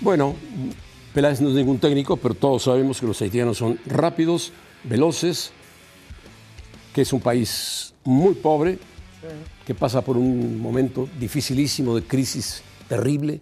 Bueno, 0.00 0.34
Peláez 1.12 1.40
no 1.40 1.50
es 1.50 1.54
ningún 1.54 1.78
técnico, 1.78 2.16
pero 2.16 2.34
todos 2.34 2.62
sabemos 2.62 3.00
que 3.00 3.06
los 3.06 3.20
haitianos 3.20 3.58
son 3.58 3.78
rápidos, 3.84 4.52
veloces, 4.84 5.52
que 6.94 7.02
es 7.02 7.12
un 7.12 7.20
país 7.20 7.92
muy 8.04 8.34
pobre, 8.34 8.78
que 9.66 9.74
pasa 9.74 10.00
por 10.02 10.16
un 10.16 10.58
momento 10.58 11.08
dificilísimo 11.18 11.94
de 11.94 12.02
crisis 12.02 12.62
terrible. 12.88 13.40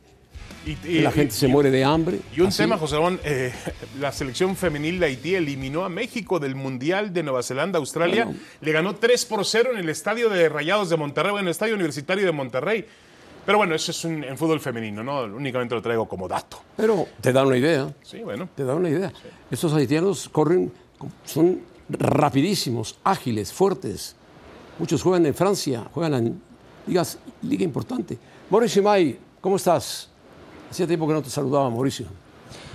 Y, 0.84 1.00
la 1.00 1.10
gente 1.10 1.34
se 1.34 1.48
muere 1.48 1.70
de 1.70 1.84
hambre. 1.84 2.20
Y 2.36 2.40
un 2.40 2.50
tema, 2.50 2.76
José 2.76 2.96
Ramón, 2.96 3.20
eh, 3.24 3.52
la 4.00 4.12
selección 4.12 4.54
femenil 4.56 5.00
de 5.00 5.06
Haití 5.06 5.34
eliminó 5.34 5.84
a 5.84 5.88
México 5.88 6.38
del 6.38 6.54
Mundial 6.54 7.12
de 7.12 7.22
Nueva 7.22 7.42
Zelanda, 7.42 7.78
Australia. 7.78 8.28
Le 8.60 8.72
ganó 8.72 8.96
3 8.96 9.24
por 9.26 9.44
0 9.44 9.70
en 9.72 9.78
el 9.78 9.88
estadio 9.88 10.28
de 10.28 10.48
Rayados 10.48 10.90
de 10.90 10.96
Monterrey, 10.96 11.32
en 11.34 11.40
el 11.40 11.48
estadio 11.48 11.74
universitario 11.74 12.26
de 12.26 12.32
Monterrey. 12.32 12.84
Pero 13.46 13.56
bueno, 13.56 13.74
eso 13.74 13.92
es 13.92 14.04
un, 14.04 14.24
en 14.24 14.36
fútbol 14.36 14.60
femenino, 14.60 15.02
¿no? 15.02 15.22
Únicamente 15.22 15.74
lo 15.74 15.80
traigo 15.80 16.06
como 16.06 16.28
dato. 16.28 16.60
Pero 16.76 17.08
te 17.20 17.32
da 17.32 17.46
una 17.46 17.56
idea. 17.56 17.94
Sí, 18.02 18.18
bueno. 18.18 18.48
Te 18.54 18.64
da 18.64 18.74
una 18.74 18.90
idea. 18.90 19.10
Estos 19.50 19.72
haitianos 19.72 20.28
corren, 20.28 20.70
son 21.24 21.62
rapidísimos, 21.88 22.98
ágiles, 23.04 23.52
fuertes. 23.52 24.16
Muchos 24.78 25.02
juegan 25.02 25.24
en 25.24 25.34
Francia, 25.34 25.86
juegan 25.94 26.14
en 26.14 26.42
ligas, 26.86 27.18
liga 27.40 27.64
importante. 27.64 28.18
Mauricio 28.50 28.82
May, 28.82 29.18
¿cómo 29.40 29.56
estás? 29.56 30.10
Hacía 30.70 30.86
tiempo 30.86 31.06
que 31.06 31.14
no 31.14 31.22
te 31.22 31.30
saludaba, 31.30 31.70
Mauricio. 31.70 32.06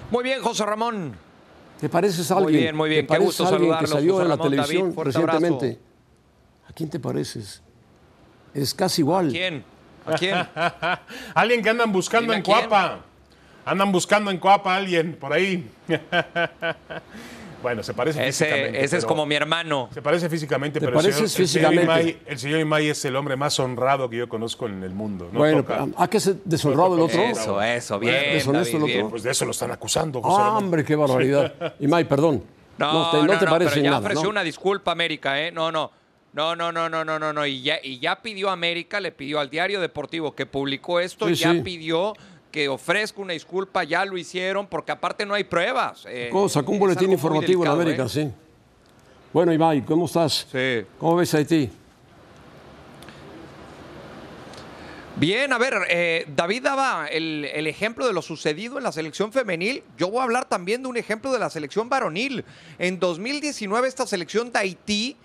Muy 0.09 0.23
bien, 0.23 0.41
José 0.41 0.65
Ramón. 0.65 1.13
¿Te 1.79 1.89
pareces 1.89 2.29
a 2.31 2.37
alguien? 2.37 2.53
Muy 2.53 2.61
bien, 2.61 2.75
muy 2.75 2.89
bien. 2.89 3.07
Qué 3.07 3.17
gusto 3.17 3.45
saludarlos, 3.45 3.81
que 3.81 3.87
salió 3.87 4.21
en 4.21 4.29
la 4.29 4.37
televisión 4.37 4.95
recientemente? 4.95 5.79
¿A 6.67 6.73
quién 6.73 6.89
te 6.89 6.99
pareces? 6.99 7.61
Es 8.53 8.73
casi 8.73 9.01
igual. 9.01 9.27
¿A 9.27 9.31
quién? 9.31 9.63
¿A 10.05 10.13
quién? 10.13 10.35
alguien 11.35 11.61
que 11.61 11.69
andan 11.69 11.91
buscando 11.91 12.33
en 12.33 12.41
Coapa. 12.41 12.99
Andan 13.65 13.91
buscando 13.91 14.31
en 14.31 14.37
Coapa 14.37 14.73
a 14.73 14.77
alguien 14.77 15.15
por 15.19 15.33
ahí. 15.33 15.69
bueno, 17.63 17.81
se 17.81 17.93
parece 17.95 18.27
ese, 18.27 18.45
físicamente. 18.45 18.83
Ese 18.83 18.97
es 18.97 19.05
como 19.05 19.25
mi 19.25 19.33
hermano. 19.33 19.89
Se 19.91 20.01
parece 20.01 20.29
físicamente, 20.29 20.79
pero 20.79 20.99
el 20.99 21.13
señor, 21.13 21.29
físicamente? 21.29 22.19
El 22.27 22.37
señor, 22.37 22.59
Imai, 22.59 22.89
es 22.89 23.03
el 23.05 23.15
hombre 23.15 23.35
más 23.35 23.59
honrado 23.59 24.07
que 24.09 24.17
yo 24.17 24.29
conozco 24.29 24.67
en 24.67 24.83
el 24.83 24.93
mundo. 24.93 25.29
bueno, 25.33 25.65
¿a 25.97 26.07
qué 26.07 26.19
se 26.19 26.35
deshonrado 26.45 26.93
el 26.93 27.01
otro? 27.01 27.23
Eso, 27.23 27.61
eso, 27.61 27.97
bien. 27.97 28.33
¿Deshonesto 28.33 28.77
el 28.77 28.83
otro? 28.83 29.09
Pues 29.09 29.23
de 29.23 29.31
eso 29.31 29.45
lo 29.45 29.51
están 29.51 29.71
acusando. 29.71 30.21
José 30.21 30.41
ah, 30.43 30.57
hombre, 30.57 30.85
qué 30.85 30.95
barbaridad. 30.95 31.73
Imai, 31.79 32.07
perdón. 32.07 32.43
No, 32.77 32.91
no, 32.91 33.11
te, 33.11 33.27
no, 33.27 33.39
te 33.39 33.45
parece 33.45 33.75
pero 33.75 33.83
ya 33.83 33.99
ofreció 33.99 34.29
una 34.29 34.43
disculpa, 34.43 34.91
América, 34.91 35.39
¿eh? 35.41 35.51
No, 35.51 35.71
no. 35.71 35.91
No, 36.33 36.55
no, 36.55 36.71
no, 36.71 36.89
no, 36.89 37.05
no, 37.05 37.19
no, 37.19 37.31
no. 37.31 37.45
Y 37.45 37.61
ya, 37.61 37.77
y 37.81 37.99
ya 37.99 38.21
pidió 38.21 38.49
América, 38.49 38.99
le 38.99 39.11
pidió 39.11 39.39
al 39.39 39.51
diario 39.51 39.79
deportivo 39.79 40.33
que 40.33 40.47
publicó 40.47 40.99
esto, 40.99 41.29
ya 41.29 41.53
pidió 41.63 42.13
que 42.53 42.69
ofrezca 42.69 43.19
una 43.19 43.33
disculpa, 43.33 43.83
ya 43.83 44.05
lo 44.05 44.15
hicieron, 44.15 44.67
porque 44.67 44.91
aparte 44.91 45.25
no 45.25 45.33
hay 45.33 45.43
pruebas. 45.43 46.05
Eh, 46.07 46.31
sacó 46.47 46.71
un 46.71 46.77
boletín 46.77 47.11
informativo 47.11 47.65
en 47.65 47.71
América, 47.71 48.03
¿eh? 48.03 48.09
sí. 48.09 48.31
Bueno, 49.33 49.51
Ibai, 49.51 49.81
¿cómo 49.81 50.05
estás? 50.05 50.47
Sí. 50.51 50.85
¿Cómo 50.99 51.15
ves 51.15 51.33
a 51.33 51.39
Haití? 51.39 51.67
Bien, 55.15 55.51
a 55.51 55.57
ver, 55.57 55.73
eh, 55.89 56.27
David 56.35 56.61
daba 56.61 57.07
el, 57.07 57.49
el, 57.51 57.65
ejemplo 57.65 58.05
de 58.05 58.13
lo 58.13 58.21
sucedido 58.21 58.77
en 58.77 58.83
la 58.83 58.91
selección 58.91 59.33
femenil. 59.33 59.83
Yo 59.97 60.11
voy 60.11 60.19
a 60.19 60.23
hablar 60.23 60.45
también 60.45 60.83
de 60.83 60.89
un 60.89 60.97
ejemplo 60.97 61.31
de 61.31 61.39
la 61.39 61.49
selección 61.49 61.89
varonil. 61.89 62.45
En 62.77 62.99
2019 62.99 63.87
esta 63.87 64.05
selección 64.05 64.51
de 64.51 64.59
Haití 64.59 65.17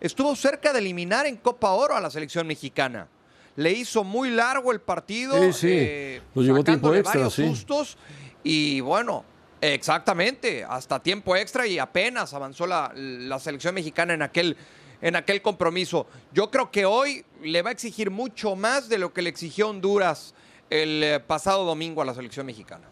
estuvo 0.00 0.36
cerca 0.36 0.74
de 0.74 0.80
eliminar 0.80 1.24
en 1.24 1.36
Copa 1.36 1.70
Oro 1.70 1.96
a 1.96 2.00
la 2.02 2.10
selección 2.10 2.46
mexicana. 2.46 3.08
Le 3.56 3.72
hizo 3.72 4.04
muy 4.04 4.30
largo 4.30 4.72
el 4.72 4.80
partido. 4.80 5.38
Sí, 5.40 5.52
sí. 5.52 5.68
Eh, 5.70 6.22
llevó 6.34 6.64
tiempo 6.64 6.94
extra, 6.94 7.20
varios 7.20 7.34
sustos. 7.34 7.96
Y 8.42 8.80
bueno, 8.80 9.24
exactamente, 9.60 10.64
hasta 10.64 11.00
tiempo 11.00 11.36
extra 11.36 11.66
y 11.66 11.78
apenas 11.78 12.34
avanzó 12.34 12.66
la, 12.66 12.92
selección 13.40 13.74
mexicana 13.74 14.14
en 14.14 14.22
aquel, 14.22 14.56
en 15.00 15.16
aquel 15.16 15.40
compromiso. 15.40 16.06
Yo 16.32 16.50
creo 16.50 16.70
que 16.70 16.84
hoy 16.84 17.24
le 17.42 17.62
va 17.62 17.70
a 17.70 17.72
exigir 17.72 18.10
mucho 18.10 18.56
más 18.56 18.88
de 18.88 18.98
lo 18.98 19.12
que 19.12 19.22
le 19.22 19.30
exigió 19.30 19.68
Honduras 19.68 20.34
el 20.68 21.02
eh, 21.02 21.20
pasado 21.20 21.64
domingo 21.64 22.02
a 22.02 22.04
la 22.04 22.14
selección 22.14 22.46
mexicana. 22.46 22.84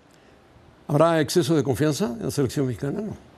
¿Habrá 0.88 1.21
exceso 1.21 1.54
de 1.54 1.62
confianza 1.62 2.07
en 2.07 2.25
la 2.25 2.31
selección 2.31 2.66
mexicana? 2.66 3.00
No. 3.00 3.32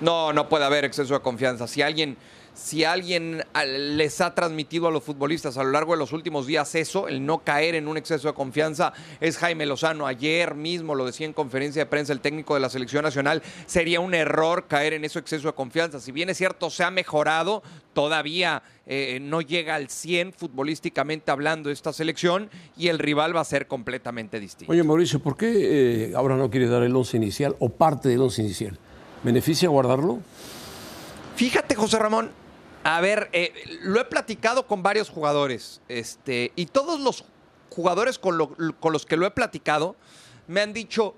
No, 0.00 0.32
no 0.32 0.48
puede 0.48 0.64
haber 0.64 0.84
exceso 0.84 1.14
de 1.14 1.20
confianza. 1.20 1.66
Si 1.66 1.82
alguien, 1.82 2.16
si 2.54 2.84
alguien 2.84 3.44
les 3.64 4.20
ha 4.22 4.34
transmitido 4.34 4.88
a 4.88 4.90
los 4.90 5.02
futbolistas 5.02 5.58
a 5.58 5.62
lo 5.62 5.70
largo 5.70 5.92
de 5.92 5.98
los 5.98 6.12
últimos 6.12 6.46
días 6.46 6.74
eso, 6.74 7.06
el 7.06 7.24
no 7.24 7.38
caer 7.40 7.74
en 7.74 7.86
un 7.86 7.98
exceso 7.98 8.28
de 8.28 8.34
confianza, 8.34 8.94
es 9.20 9.36
Jaime 9.36 9.66
Lozano. 9.66 10.06
Ayer 10.06 10.54
mismo 10.54 10.94
lo 10.94 11.04
decía 11.04 11.26
en 11.26 11.34
conferencia 11.34 11.82
de 11.82 11.86
prensa 11.86 12.14
el 12.14 12.20
técnico 12.20 12.54
de 12.54 12.60
la 12.60 12.70
selección 12.70 13.04
nacional, 13.04 13.42
sería 13.66 14.00
un 14.00 14.14
error 14.14 14.66
caer 14.68 14.94
en 14.94 15.04
ese 15.04 15.18
exceso 15.18 15.48
de 15.48 15.54
confianza. 15.54 16.00
Si 16.00 16.12
bien 16.12 16.30
es 16.30 16.38
cierto, 16.38 16.70
se 16.70 16.82
ha 16.82 16.90
mejorado, 16.90 17.62
todavía 17.92 18.62
eh, 18.86 19.18
no 19.20 19.42
llega 19.42 19.74
al 19.74 19.90
100 19.90 20.32
futbolísticamente 20.32 21.30
hablando 21.30 21.70
esta 21.70 21.92
selección 21.92 22.48
y 22.76 22.88
el 22.88 22.98
rival 22.98 23.36
va 23.36 23.42
a 23.42 23.44
ser 23.44 23.66
completamente 23.66 24.40
distinto. 24.40 24.72
Oye, 24.72 24.82
Mauricio, 24.82 25.20
¿por 25.20 25.36
qué 25.36 26.08
eh, 26.08 26.12
ahora 26.16 26.36
no 26.36 26.50
quiere 26.50 26.68
dar 26.68 26.82
el 26.82 26.96
once 26.96 27.18
inicial 27.18 27.54
o 27.58 27.68
parte 27.68 28.08
del 28.08 28.22
once 28.22 28.40
inicial? 28.40 28.78
¿Beneficia 29.22 29.68
guardarlo? 29.68 30.20
Fíjate, 31.36 31.74
José 31.74 31.98
Ramón, 31.98 32.32
a 32.84 33.00
ver, 33.00 33.28
eh, 33.32 33.52
lo 33.82 34.00
he 34.00 34.04
platicado 34.04 34.66
con 34.66 34.82
varios 34.82 35.10
jugadores, 35.10 35.82
este, 35.88 36.52
y 36.56 36.66
todos 36.66 37.00
los 37.00 37.24
jugadores 37.70 38.18
con, 38.18 38.38
con, 38.80 38.92
los 38.92 39.06
que 39.06 39.16
lo 39.16 39.26
he 39.26 39.30
platicado 39.30 39.96
me 40.48 40.60
han 40.60 40.72
dicho, 40.72 41.14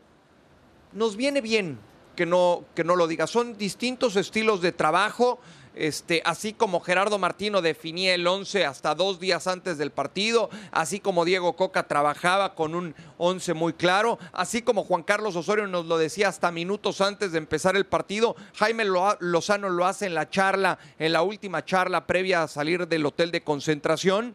nos 0.92 1.16
viene 1.16 1.40
bien 1.40 1.78
que 2.14 2.26
no, 2.26 2.64
que 2.75 2.85
no 2.85 2.97
lo 2.97 3.07
diga. 3.07 3.26
Son 3.26 3.57
distintos 3.57 4.16
estilos 4.16 4.61
de 4.61 4.73
trabajo, 4.73 5.38
este, 5.75 6.21
así 6.26 6.52
como 6.52 6.81
Gerardo 6.81 7.19
Martino 7.19 7.62
definía 7.62 8.14
el 8.14 8.26
11 8.26 8.66
hasta 8.66 8.95
dos 8.95 9.19
días 9.21 9.47
antes 9.47 9.78
del 9.78 9.90
partido, 9.90 10.50
así 10.71 11.00
como 11.00 11.25
Diego 11.25 11.57
Coca 11.57 11.88
trabajaba 11.88 12.54
con 12.54 12.75
un 12.75 12.95
11 13.16 13.54
muy 13.54 13.73
claro, 13.73 14.19
así 14.33 14.61
como 14.61 14.85
Juan 14.85 15.02
Carlos 15.02 15.35
Osorio 15.35 15.66
nos 15.66 15.87
lo 15.87 15.97
decía 15.97 16.28
hasta 16.28 16.52
minutos 16.52 17.00
antes 17.00 17.33
de 17.33 17.38
empezar 17.38 17.75
el 17.76 17.87
partido, 17.87 18.37
Jaime 18.57 18.85
Lozano 18.85 19.71
lo 19.71 19.87
hace 19.87 20.07
en 20.07 20.14
la 20.14 20.28
charla, 20.28 20.78
en 20.99 21.12
la 21.12 21.23
última 21.23 21.64
charla 21.64 22.07
previa 22.07 22.42
a 22.42 22.49
salir 22.49 22.87
del 22.87 23.07
hotel 23.07 23.31
de 23.31 23.42
concentración, 23.42 24.35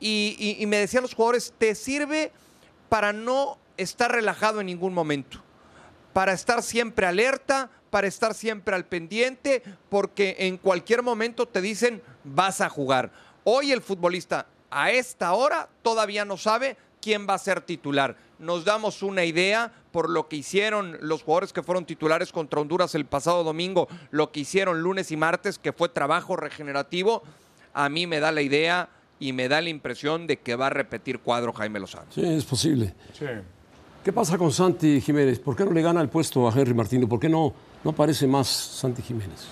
y, 0.00 0.56
y 0.58 0.66
me 0.66 0.76
decían 0.76 1.02
los 1.02 1.14
jugadores, 1.14 1.54
te 1.56 1.74
sirve 1.74 2.30
para 2.90 3.14
no 3.14 3.56
estar 3.78 4.12
relajado 4.12 4.60
en 4.60 4.66
ningún 4.66 4.92
momento 4.92 5.43
para 6.14 6.32
estar 6.32 6.62
siempre 6.62 7.04
alerta, 7.04 7.68
para 7.90 8.06
estar 8.06 8.32
siempre 8.32 8.74
al 8.74 8.86
pendiente, 8.86 9.62
porque 9.90 10.36
en 10.38 10.56
cualquier 10.56 11.02
momento 11.02 11.46
te 11.46 11.60
dicen 11.60 12.00
vas 12.22 12.62
a 12.62 12.70
jugar. 12.70 13.10
Hoy 13.42 13.72
el 13.72 13.82
futbolista 13.82 14.46
a 14.70 14.90
esta 14.90 15.34
hora 15.34 15.68
todavía 15.82 16.24
no 16.24 16.38
sabe 16.38 16.78
quién 17.02 17.26
va 17.28 17.34
a 17.34 17.38
ser 17.38 17.60
titular. 17.60 18.16
Nos 18.38 18.64
damos 18.64 19.02
una 19.02 19.24
idea 19.24 19.72
por 19.92 20.08
lo 20.08 20.28
que 20.28 20.36
hicieron 20.36 20.96
los 21.00 21.22
jugadores 21.22 21.52
que 21.52 21.62
fueron 21.62 21.84
titulares 21.84 22.32
contra 22.32 22.60
Honduras 22.60 22.94
el 22.94 23.04
pasado 23.04 23.44
domingo, 23.44 23.88
lo 24.10 24.32
que 24.32 24.40
hicieron 24.40 24.80
lunes 24.80 25.10
y 25.10 25.16
martes, 25.16 25.58
que 25.58 25.72
fue 25.72 25.88
trabajo 25.88 26.36
regenerativo. 26.36 27.22
A 27.74 27.88
mí 27.88 28.06
me 28.06 28.20
da 28.20 28.32
la 28.32 28.42
idea 28.42 28.88
y 29.18 29.32
me 29.32 29.48
da 29.48 29.60
la 29.60 29.68
impresión 29.68 30.26
de 30.26 30.38
que 30.38 30.56
va 30.56 30.68
a 30.68 30.70
repetir 30.70 31.18
cuadro 31.18 31.52
Jaime 31.52 31.80
Lozano. 31.80 32.06
Sí, 32.10 32.24
es 32.24 32.44
posible. 32.44 32.94
¿Qué 34.04 34.12
pasa 34.12 34.36
con 34.36 34.52
Santi 34.52 35.00
Jiménez? 35.00 35.38
¿Por 35.38 35.56
qué 35.56 35.64
no 35.64 35.72
le 35.72 35.80
gana 35.80 36.00
el 36.02 36.10
puesto 36.10 36.46
a 36.46 36.52
Henry 36.52 36.74
Martino? 36.74 37.08
¿Por 37.08 37.18
qué 37.18 37.28
no 37.28 37.54
no 37.84 37.90
aparece 37.90 38.26
más 38.26 38.48
Santi 38.48 39.02
Jiménez. 39.02 39.46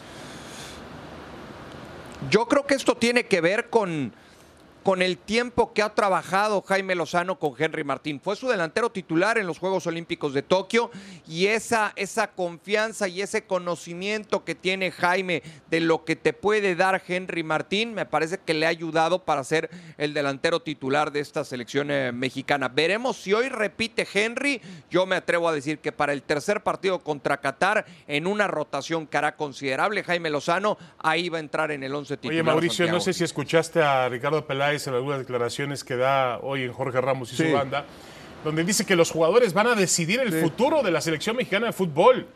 Yo 2.31 2.47
creo 2.47 2.67
que 2.67 2.75
esto 2.75 2.97
tiene 2.97 3.27
que 3.27 3.41
ver 3.41 3.69
con, 3.69 4.13
con 4.83 5.03
el 5.03 5.17
tiempo 5.19 5.73
que 5.73 5.83
ha 5.83 5.95
trabajado 5.95 6.63
Jaime 6.63 6.95
Lozano 6.95 7.39
con 7.39 7.55
Henry 7.57 7.85
Martín. 7.85 8.21
Fue 8.21 8.37
su 8.37 8.49
delantero 8.49 8.91
titular 8.91 9.39
en 9.39 9.47
los 9.47 9.59
Juegos 9.59 9.87
Olímpicos 9.87 10.35
de 10.35 10.43
Tokio 10.43 10.91
y 11.29 11.47
esa, 11.47 11.93
esa 11.97 12.33
confianza 12.33 13.09
y 13.09 13.23
ese 13.23 13.45
conocimiento 13.45 14.45
que 14.45 14.55
tiene 14.55 14.91
Jaime 14.91 15.43
de 15.71 15.81
lo 15.81 16.05
que 16.05 16.17
te 16.17 16.33
puede 16.33 16.75
dar 16.75 17.03
Henry 17.07 17.43
Martín, 17.43 17.95
me 17.95 18.07
parece 18.07 18.39
que 18.39 18.55
le 18.55 18.67
ha 18.67 18.71
ayudado 18.71 19.25
para 19.25 19.45
ser 19.45 19.71
el 19.99 20.15
delantero 20.15 20.61
titular 20.61 21.13
de 21.13 21.21
esta 21.21 21.45
selección 21.45 21.91
eh, 21.91 22.13
mexicana. 22.13 22.69
Veremos 22.69 23.17
si 23.17 23.33
hoy 23.33 23.49
repite 23.49 24.07
Henry. 24.13 24.61
Yo 24.91 25.07
me 25.07 25.17
atrevo 25.17 25.49
a 25.49 25.53
decir 25.53 25.79
que 25.79 25.93
para 25.93 26.13
el 26.13 26.23
tercer 26.23 26.63
partido 26.63 27.01
contra 27.01 27.39
Qatar, 27.39 27.87
en 28.07 28.27
una 28.27 28.49
rotación 28.49 29.07
que 29.07 29.17
hará 29.17 29.37
considerable 29.37 30.03
Jaime 30.03 30.31
Lozano, 30.31 30.77
ahí 30.99 31.29
va 31.29 31.39
a 31.39 31.41
entrar 31.41 31.71
en 31.71 31.83
el 31.83 31.95
11 31.95 32.17
titular. 32.17 32.35
Oye, 32.35 32.43
Mauricio, 32.43 32.79
Santiago. 32.79 32.99
no 32.99 33.01
sé 33.01 33.13
si 33.13 33.25
escuchaste 33.25 33.81
a 33.83 34.09
Ricardo 34.09 34.45
Peláez 34.47 34.72
en 34.87 34.95
algunas 34.95 35.19
declaraciones 35.19 35.85
que 35.85 35.97
da 35.97 36.39
hoy 36.43 36.63
en 36.65 36.73
Jorge 36.73 37.01
Ramos 37.01 37.33
y 37.33 37.37
Sí. 37.37 37.47
su 37.49 37.53
banda, 37.53 37.85
donde 38.45 38.65
dice 38.65 38.85
que 38.85 38.97
los 38.97 39.11
jugadores 39.11 39.53
van 39.53 39.67
a 39.69 39.75
decidir 39.75 40.21
el 40.21 40.33
futuro 40.41 40.83
de 40.83 40.91
la 40.91 41.01
selección 41.01 41.37
mexicana 41.37 41.67
de 41.67 41.73
fútbol. 41.73 42.27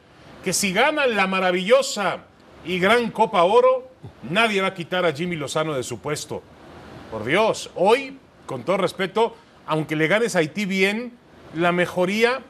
Que 0.45 0.53
si 0.53 0.73
ganan 0.73 1.17
la 1.17 1.27
maravillosa 1.27 2.25
y 2.65 2.79
gran 2.79 3.11
Copa 3.11 3.43
Oro, 3.43 3.91
nadie 4.31 4.61
va 4.61 4.69
a 4.69 4.75
quitar 4.75 5.05
a 5.05 5.13
Jimmy 5.13 5.35
Lozano 5.37 5.75
de 5.75 5.83
su 5.83 5.99
puesto. 5.99 6.43
Por 7.11 7.25
Dios, 7.25 7.71
hoy, 7.75 8.19
con 8.47 8.63
todo 8.65 8.77
respeto, 8.77 9.35
aunque 9.67 9.97
le 9.97 10.07
ganes 10.07 10.37
a 10.37 10.41
Haití 10.41 10.65
bien, 10.65 11.13
la 11.55 11.73
mejoría 11.73 12.41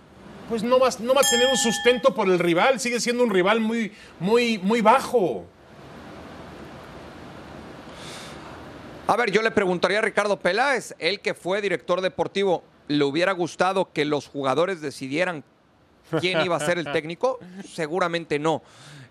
pues 0.48 0.62
no 0.62 0.78
va, 0.78 0.90
no 1.00 1.12
va 1.14 1.22
a 1.22 1.28
tener 1.28 1.48
un 1.50 1.56
sustento 1.56 2.14
por 2.14 2.28
el 2.28 2.38
rival, 2.38 2.78
sigue 2.78 3.00
siendo 3.00 3.24
un 3.24 3.30
rival 3.30 3.58
muy, 3.60 3.92
muy, 4.20 4.58
muy 4.58 4.80
bajo. 4.80 5.44
A 9.08 9.14
ver, 9.14 9.30
yo 9.30 9.40
le 9.40 9.52
preguntaría 9.52 10.00
a 10.00 10.02
Ricardo 10.02 10.40
Peláez, 10.40 10.92
él 10.98 11.20
que 11.20 11.32
fue 11.32 11.62
director 11.62 12.00
deportivo, 12.00 12.64
¿le 12.88 13.04
hubiera 13.04 13.30
gustado 13.30 13.92
que 13.92 14.04
los 14.04 14.26
jugadores 14.26 14.80
decidieran 14.80 15.44
quién 16.20 16.40
iba 16.40 16.56
a 16.56 16.60
ser 16.60 16.78
el 16.78 16.90
técnico? 16.90 17.38
Seguramente 17.72 18.40
no. 18.40 18.64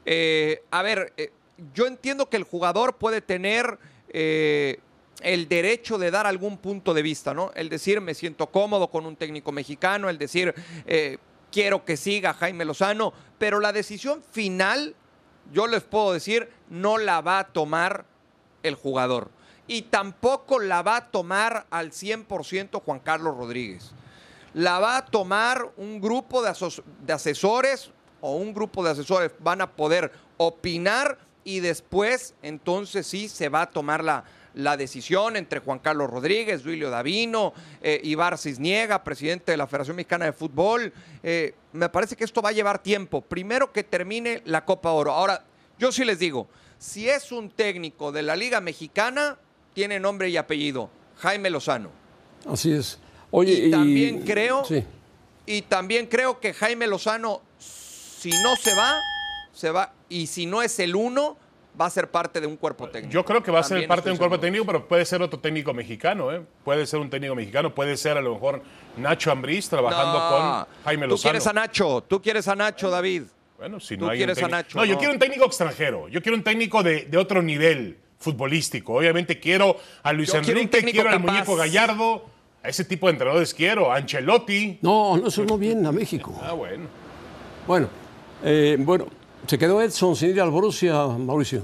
Eh, 0.06 0.64
a 0.70 0.82
ver, 0.82 1.14
eh, 1.16 1.32
yo 1.74 1.88
entiendo 1.88 2.30
que 2.30 2.36
el 2.36 2.44
jugador 2.44 2.98
puede 2.98 3.22
tener 3.22 3.80
eh, 4.10 4.80
el 5.22 5.48
derecho 5.48 5.98
de 5.98 6.12
dar 6.12 6.28
algún 6.28 6.58
punto 6.58 6.94
de 6.94 7.02
vista, 7.02 7.34
¿no? 7.34 7.54
El 7.56 7.70
decir, 7.70 8.02
me 8.02 8.16
siento 8.16 8.48
cómodo 8.48 8.90
con 8.90 9.06
un 9.06 9.16
técnico 9.16 9.54
mexicano, 9.54 10.10
el 10.10 10.18
decir, 10.18 10.54
quiero 11.54 11.86
que 11.86 11.96
siga 11.96 12.34
Jaime 12.34 12.66
Lozano, 12.66 13.14
pero 13.38 13.62
la 13.62 13.72
decisión 13.72 14.22
final, 14.30 14.94
yo 15.54 15.68
les 15.68 15.84
puedo 15.84 16.12
decir, 16.12 16.50
no 16.70 16.98
la 16.98 17.22
va 17.22 17.40
a 17.40 17.48
tomar 17.48 18.04
el 18.62 18.76
jugador. 18.76 19.30
Y 19.68 19.84
tampoco 19.84 20.60
la 20.60 20.82
va 20.82 20.98
a 20.98 21.12
tomar 21.12 21.66
al 21.70 21.92
100% 21.92 22.82
Juan 22.84 23.00
Carlos 23.00 23.36
Rodríguez. 23.36 23.92
La 24.54 24.80
va 24.80 24.98
a 24.98 25.06
tomar 25.06 25.72
un 25.78 26.00
grupo 26.00 26.42
de, 26.42 26.50
asesores 27.14 27.92
o 28.22 28.36
un 28.36 28.54
grupo 28.54 28.84
de 28.84 28.92
asesores 28.92 29.32
van 29.40 29.62
a 29.62 29.72
poder 29.72 30.12
opinar 30.38 31.18
y 31.44 31.60
después 31.60 32.36
entonces 32.42 33.06
sí 33.06 33.28
se 33.28 33.50
va 33.50 33.64
a 33.64 33.70
tomar 33.70 34.04
la, 34.04 34.24
la 34.56 34.78
decisión 34.78 35.36
entre 35.36 35.60
Juan 35.60 35.80
Carlos 35.80 36.10
Rodríguez, 36.10 36.64
Duilio 36.64 36.90
Davino, 36.90 37.54
eh, 37.82 38.00
Ibar 38.04 38.38
Cisniega, 38.38 39.04
presidente 39.04 39.52
de 39.52 39.58
la 39.58 39.68
Federación 39.68 39.98
Mexicana 39.98 40.26
de 40.26 40.34
Fútbol. 40.34 40.94
Eh, 41.22 41.54
me 41.74 41.90
parece 41.90 42.16
que 42.16 42.24
esto 42.24 42.42
va 42.42 42.50
a 42.50 42.54
llevar 42.54 42.82
tiempo. 42.82 43.22
Primero 43.22 43.72
que 43.72 43.84
termine 43.84 44.42
la 44.46 44.66
Copa 44.66 44.92
Oro. 44.92 45.12
Ahora, 45.12 45.44
yo 45.78 45.92
sí 45.92 46.06
les 46.06 46.20
digo, 46.20 46.48
si 46.78 47.10
es 47.10 47.32
un 47.32 47.50
técnico 47.50 48.12
de 48.12 48.24
la 48.24 48.36
Liga 48.36 48.62
Mexicana, 48.62 49.38
tiene 49.76 50.00
nombre 50.00 50.30
y 50.30 50.38
apellido, 50.38 50.90
Jaime 51.18 51.52
Lozano. 51.52 51.92
Así 52.50 52.72
es. 52.72 52.98
Oye, 53.30 53.54
y 53.68 53.70
también 53.72 54.22
creo, 54.24 54.66
Sí. 54.66 54.84
y 55.46 55.62
también 55.64 56.08
creo 56.08 56.40
que 56.40 56.54
Jaime 56.54 56.88
Lozano, 56.88 57.42
si 57.60 58.32
no 58.42 58.56
se 58.56 58.74
va, 58.74 58.96
se 59.54 59.70
va, 59.70 59.94
y 60.10 60.26
si 60.28 60.46
no 60.46 60.62
es 60.62 60.80
el 60.80 60.96
uno, 60.96 61.38
va 61.80 61.88
a 61.88 61.90
ser 61.90 62.10
parte 62.10 62.40
de 62.40 62.48
un 62.48 62.56
cuerpo 62.56 62.88
técnico. 62.90 63.12
Yo 63.14 63.26
creo 63.26 63.44
que 63.44 63.52
va 63.52 63.60
a 63.60 63.64
ser 63.64 63.72
También 63.76 63.90
parte 63.90 64.06
de 64.08 64.12
un 64.14 64.18
cuerpo 64.18 64.36
seguro. 64.36 64.48
técnico, 64.48 64.66
pero 64.66 64.88
puede 64.88 65.04
ser 65.06 65.22
otro 65.22 65.40
técnico 65.40 65.74
mexicano, 65.74 66.32
¿eh? 66.32 66.42
Puede 66.64 66.86
ser 66.88 67.00
un 67.02 67.10
técnico 67.10 67.36
mexicano, 67.36 67.76
puede 67.76 67.98
ser 67.98 68.18
a 68.18 68.22
lo 68.22 68.34
mejor 68.36 68.62
Nacho 68.96 69.30
Ambriz 69.30 69.68
trabajando 69.68 70.14
No, 70.14 70.30
con 70.66 70.84
Jaime 70.86 71.06
Tú 71.06 71.10
Lozano. 71.12 71.32
quieres 71.32 71.48
a 71.48 71.54
Nacho, 71.54 72.02
tú 72.08 72.22
quieres 72.22 72.48
a 72.48 72.56
Nacho, 72.56 72.90
David. 72.90 73.24
Bueno, 73.58 73.80
si 73.82 73.98
tú 73.98 74.06
no 74.06 74.12
hay 74.12 74.16
un 74.18 74.26
quieres 74.26 74.42
a 74.44 74.48
Nacho, 74.48 74.78
No, 74.78 74.86
yo 74.86 74.98
quiero 74.98 75.12
un 75.14 75.20
técnico 75.20 75.46
extranjero. 75.46 76.08
Yo 76.08 76.22
quiero 76.22 76.38
un 76.38 76.44
técnico 76.44 76.82
de, 76.82 77.06
de 77.06 77.18
otro 77.18 77.42
nivel 77.42 77.98
futbolístico. 78.20 78.96
Obviamente 78.96 79.40
quiero 79.40 79.78
a 80.04 80.14
Luis 80.14 80.32
Yo 80.32 80.40
Enrique, 80.40 80.84
quiero 80.84 81.10
al 81.10 81.18
capaz. 81.18 81.32
muñeco 81.32 81.56
Gallardo. 81.56 82.26
A 82.64 82.70
ese 82.70 82.84
tipo 82.84 83.06
de 83.08 83.12
entrenadores 83.12 83.54
quiero. 83.54 83.92
A 83.92 83.98
Ancelotti. 83.98 84.80
No, 84.82 85.18
no, 85.18 85.28
eso 85.28 85.44
no 85.46 85.58
viene 85.58 85.88
a 85.88 85.92
México. 85.92 86.34
Ah, 86.42 86.54
bueno. 86.54 86.88
Bueno, 87.68 87.90
eh, 88.44 88.76
bueno, 88.80 89.06
se 89.46 89.58
quedó 89.58 89.82
Edson 89.82 90.16
sin 90.16 90.30
ir 90.32 90.42
al 90.42 90.50
Borussia, 90.50 91.06
Mauricio. 91.08 91.64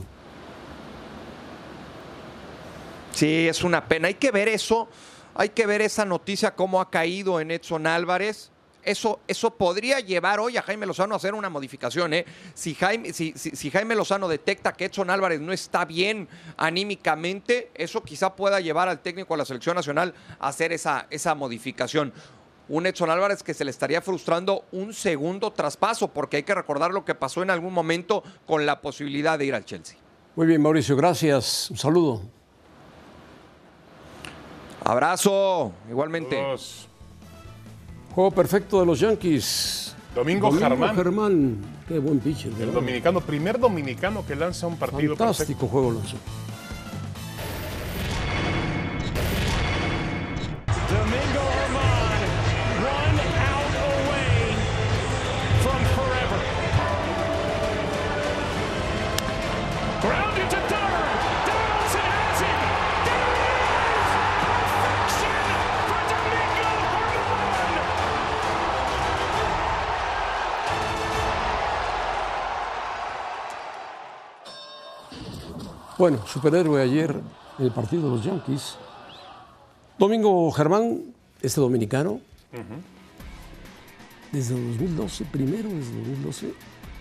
Sí, 3.14 3.48
es 3.48 3.64
una 3.64 3.88
pena. 3.88 4.08
Hay 4.08 4.16
que 4.16 4.32
ver 4.32 4.48
eso, 4.48 4.88
hay 5.36 5.50
que 5.50 5.66
ver 5.66 5.82
esa 5.82 6.06
noticia, 6.06 6.56
cómo 6.56 6.82
ha 6.82 6.90
caído 6.90 7.40
en 7.40 7.52
Edson 7.52 7.88
Álvarez. 7.88 8.52
Eso, 8.84 9.20
eso 9.28 9.52
podría 9.52 10.00
llevar 10.00 10.40
hoy 10.40 10.58
a 10.58 10.62
Jaime 10.64 10.86
Lozano 10.86 11.14
a 11.14 11.18
hacer 11.18 11.34
una 11.34 11.50
modificación. 11.50 12.14
¿eh? 12.14 12.26
Si, 12.54 12.74
Jaime, 12.76 13.14
si, 13.14 13.34
si- 13.36 13.52
si 13.56 13.70
Jaime 13.72 13.96
Lozano 13.96 14.28
detecta 14.28 14.74
que 14.74 14.86
Edson 14.86 15.10
Álvarez 15.10 15.40
no 15.40 15.54
está 15.54 15.86
bien 15.86 16.28
anímicamente, 16.58 17.70
eso 17.76 18.02
quizá 18.04 18.36
pueda 18.36 18.60
llevar 18.60 18.90
al 18.90 19.00
técnico 19.02 19.34
de 19.34 19.40
la 19.40 19.46
selección 19.46 19.76
nacional 19.76 20.14
a 20.40 20.48
hacer 20.48 20.72
esa, 20.74 21.08
esa 21.10 21.36
modificación. 21.36 22.12
Un 22.70 22.86
Edson 22.86 23.10
Álvarez 23.10 23.44
que 23.44 23.54
se 23.54 23.66
le 23.66 23.72
estaría 23.72 24.02
frustrando 24.02 24.64
un 24.72 24.94
segundo 24.94 25.52
traspaso, 25.52 26.08
porque 26.08 26.38
hay 26.38 26.44
que 26.44 26.56
recordar 26.56 26.92
lo 26.92 27.04
que 27.04 27.14
pasó 27.16 27.44
en 27.44 27.50
algún 27.50 27.74
momento 27.74 28.24
con 28.48 28.66
la 28.66 28.80
posibilidad 28.82 29.38
de 29.38 29.46
ir 29.46 29.56
al 29.56 29.66
Chelsea. 29.66 29.98
Muy 30.36 30.48
bien, 30.48 30.62
Mauricio, 30.62 30.96
gracias. 30.96 31.70
Un 31.70 31.78
saludo. 31.78 32.22
Abrazo, 34.84 35.74
igualmente. 35.90 36.36
Saludos. 36.38 36.88
Juego 38.14 38.32
perfecto 38.32 38.80
de 38.80 38.86
los 38.86 39.00
Yankees. 39.00 39.96
Domingo 40.14 40.52
Germán. 40.52 40.96
Germán. 40.96 41.58
Qué 41.88 42.00
buen 42.00 42.20
pitcher. 42.20 42.52
El 42.60 42.74
dominicano, 42.74 43.22
primer 43.22 43.58
dominicano 43.58 44.26
que 44.26 44.36
lanza 44.36 44.68
un 44.68 44.78
partido 44.78 45.16
perfecto. 45.16 45.26
Fantástico 45.26 45.68
juego, 45.68 45.92
Alonso. 45.92 46.18
Bueno, 76.02 76.26
superhéroe 76.26 76.82
ayer 76.82 77.16
en 77.60 77.64
el 77.64 77.72
partido 77.72 78.02
de 78.02 78.10
los 78.10 78.24
Yankees. 78.26 78.76
Domingo 80.00 80.52
Germán, 80.52 81.14
este 81.44 81.62
dominicano, 81.62 82.20
desde 84.32 84.56
el 84.56 84.80
2012, 84.80 85.26
primero 85.26 85.70
desde 85.70 85.92
el 85.92 86.24
2012, 86.24 86.54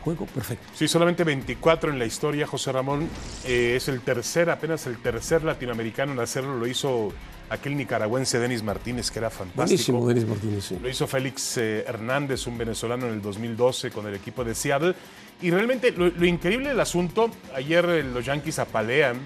juego 0.04 0.26
perfecto. 0.26 0.66
Sí, 0.74 0.86
solamente 0.86 1.24
24 1.24 1.92
en 1.92 1.98
la 1.98 2.04
historia, 2.04 2.46
José 2.46 2.72
Ramón. 2.72 3.08
Eh, 3.46 3.72
es 3.76 3.88
el 3.88 4.02
tercer, 4.02 4.50
apenas 4.50 4.86
el 4.86 4.98
tercer 4.98 5.44
latinoamericano 5.44 6.12
en 6.12 6.20
hacerlo. 6.20 6.58
Lo 6.58 6.66
hizo 6.66 7.10
aquel 7.50 7.76
nicaragüense 7.76 8.38
Denis 8.38 8.62
Martínez, 8.62 9.10
que 9.10 9.18
era 9.18 9.28
fantástico. 9.28 9.66
Buenísimo, 9.66 10.08
Denis 10.08 10.26
Martínez. 10.26 10.64
sí. 10.64 10.78
Lo 10.80 10.88
hizo 10.88 11.06
Félix 11.06 11.58
eh, 11.58 11.84
Hernández, 11.86 12.46
un 12.46 12.56
venezolano 12.56 13.06
en 13.06 13.14
el 13.14 13.22
2012 13.22 13.90
con 13.90 14.06
el 14.06 14.14
equipo 14.14 14.44
de 14.44 14.54
Seattle. 14.54 14.94
Y 15.42 15.50
realmente 15.50 15.92
lo, 15.92 16.08
lo 16.08 16.26
increíble 16.26 16.68
del 16.68 16.80
asunto, 16.80 17.30
ayer 17.54 17.84
eh, 17.86 18.02
los 18.02 18.24
Yankees 18.24 18.58
apalean 18.58 19.18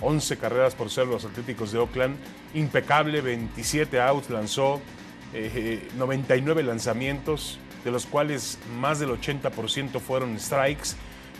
11 0.00 0.36
carreras 0.36 0.74
por 0.74 0.90
ser 0.90 1.06
los 1.06 1.24
Atléticos 1.24 1.72
de 1.72 1.78
Oakland. 1.78 2.16
Impecable, 2.54 3.20
27 3.20 4.00
outs 4.00 4.30
lanzó, 4.30 4.80
eh, 5.32 5.50
eh, 5.54 5.88
99 5.96 6.62
lanzamientos, 6.62 7.58
de 7.84 7.90
los 7.90 8.06
cuales 8.06 8.58
más 8.78 8.98
del 8.98 9.10
80% 9.10 10.00
fueron 10.00 10.38
strikes. 10.38 10.90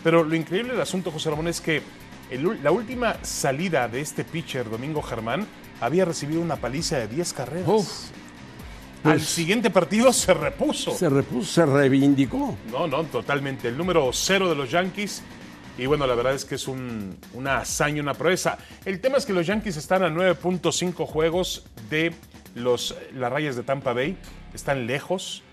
Pero 0.03 0.23
lo 0.23 0.35
increíble 0.35 0.73
del 0.73 0.81
asunto, 0.81 1.11
José 1.11 1.29
Ramón, 1.29 1.47
es 1.47 1.61
que 1.61 1.81
el 2.29 2.61
la 2.61 2.71
última 2.71 3.23
salida 3.23 3.87
de 3.87 4.01
este 4.01 4.23
pitcher, 4.23 4.69
Domingo 4.69 5.01
Germán, 5.01 5.47
había 5.81 6.05
recibido 6.05 6.41
una 6.41 6.55
paliza 6.57 6.97
de 6.97 7.07
10 7.07 7.33
carreras. 7.33 7.67
Uf, 7.67 8.09
Al 9.03 9.13
pues, 9.13 9.25
siguiente 9.27 9.69
partido 9.69 10.11
se 10.11 10.33
repuso. 10.33 10.91
se 10.91 11.07
repuso, 11.09 11.51
se 11.53 11.65
reivindicó. 11.65 12.57
No, 12.71 12.87
no, 12.87 13.03
totalmente. 13.05 13.67
El 13.67 13.77
número 13.77 14.09
cero 14.13 14.49
de 14.49 14.55
los 14.55 14.69
Yankees 14.71 15.23
Y 15.79 15.85
bueno, 15.85 16.07
la 16.07 16.15
verdad 16.15 16.33
es 16.33 16.43
que 16.43 16.55
es 16.55 16.67
un- 16.67 17.15
una 17.35 17.59
hazaña, 17.59 18.01
una 18.01 18.15
proeza. 18.15 18.57
El 18.83 18.99
tema 18.99 19.17
es 19.17 19.27
que 19.27 19.33
los 19.33 19.45
Yankees 19.45 19.77
están 19.77 20.01
a 20.01 20.09
9.5 20.09 21.05
juegos 21.05 21.65
de 21.91 22.15
los, 22.55 22.95
las 23.13 23.31
rayas 23.31 23.55
de 23.55 23.61
Tampa 23.61 23.93
Bay. 23.93 24.17
Están 24.55 24.87
lejos. 24.87 25.43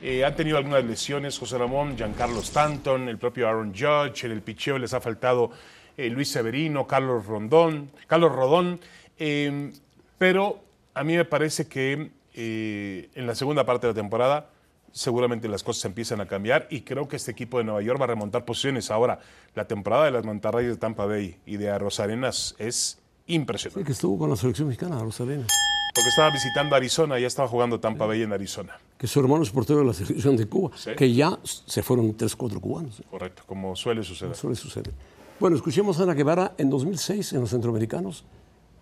Eh, 0.00 0.24
han 0.24 0.34
tenido 0.34 0.56
algunas 0.56 0.82
lesiones, 0.82 1.38
José 1.38 1.58
Ramón, 1.58 1.94
Giancarlo 1.94 2.40
Stanton, 2.40 3.10
el 3.10 3.18
propio 3.18 3.48
Aaron 3.48 3.74
Judge, 3.74 4.24
en 4.24 4.32
el 4.32 4.40
picheo 4.40 4.78
les 4.78 4.94
ha 4.94 5.00
faltado 5.02 5.50
eh, 5.98 6.08
Luis 6.08 6.30
Severino, 6.30 6.86
Carlos 6.86 7.26
Rondón, 7.26 7.90
Carlos 8.06 8.32
Rodón. 8.32 8.80
Eh, 9.18 9.72
pero 10.18 10.60
a 10.94 11.04
mí 11.04 11.16
me 11.16 11.24
parece 11.24 11.66
que 11.66 12.10
eh, 12.34 13.10
en 13.14 13.26
la 13.26 13.34
segunda 13.34 13.64
parte 13.64 13.86
de 13.86 13.92
la 13.92 13.96
temporada 14.00 14.50
seguramente 14.92 15.46
las 15.48 15.62
cosas 15.62 15.84
empiezan 15.84 16.20
a 16.22 16.26
cambiar 16.26 16.66
y 16.70 16.80
creo 16.80 17.06
que 17.06 17.16
este 17.16 17.30
equipo 17.30 17.58
de 17.58 17.64
Nueva 17.64 17.82
York 17.82 18.00
va 18.00 18.04
a 18.04 18.08
remontar 18.08 18.44
posiciones. 18.46 18.90
Ahora, 18.90 19.20
la 19.54 19.66
temporada 19.66 20.06
de 20.06 20.10
las 20.10 20.24
Mantarrayas 20.24 20.70
de 20.72 20.76
Tampa 20.78 21.04
Bay 21.04 21.36
y 21.44 21.56
de 21.58 21.78
Rosarenas 21.78 22.54
es 22.58 22.98
Sí, 23.26 23.34
impresionante. 23.34 23.84
que 23.84 23.92
estuvo 23.92 24.16
con 24.18 24.30
la 24.30 24.36
selección 24.36 24.68
mexicana, 24.68 24.98
Rosalena. 25.00 25.46
Porque 25.94 26.08
estaba 26.10 26.30
visitando 26.30 26.76
Arizona, 26.76 27.18
ya 27.18 27.26
estaba 27.26 27.48
jugando 27.48 27.80
Tampa 27.80 28.06
Bay 28.06 28.22
en 28.22 28.32
Arizona. 28.32 28.78
Que 28.96 29.06
su 29.06 29.18
hermano 29.20 29.42
es 29.42 29.50
portero 29.50 29.80
de 29.80 29.84
la 29.86 29.92
selección 29.92 30.36
de 30.36 30.46
Cuba. 30.46 30.70
Sí. 30.76 30.90
Que 30.96 31.12
ya 31.12 31.38
se 31.42 31.82
fueron 31.82 32.14
tres, 32.16 32.34
cuatro 32.36 32.60
cubanos. 32.60 33.02
Correcto, 33.10 33.42
como 33.46 33.74
suele 33.76 34.02
suceder. 34.04 34.34
Suele 34.36 34.56
suceder. 34.56 34.92
Bueno, 35.40 35.56
escuchemos 35.56 35.98
a 36.00 36.04
Ana 36.04 36.14
Guevara 36.14 36.54
en 36.56 36.70
2006 36.70 37.32
en 37.34 37.40
los 37.40 37.50
centroamericanos 37.50 38.24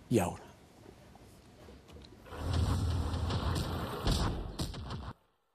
y 0.09 0.19
ahora. 0.19 0.43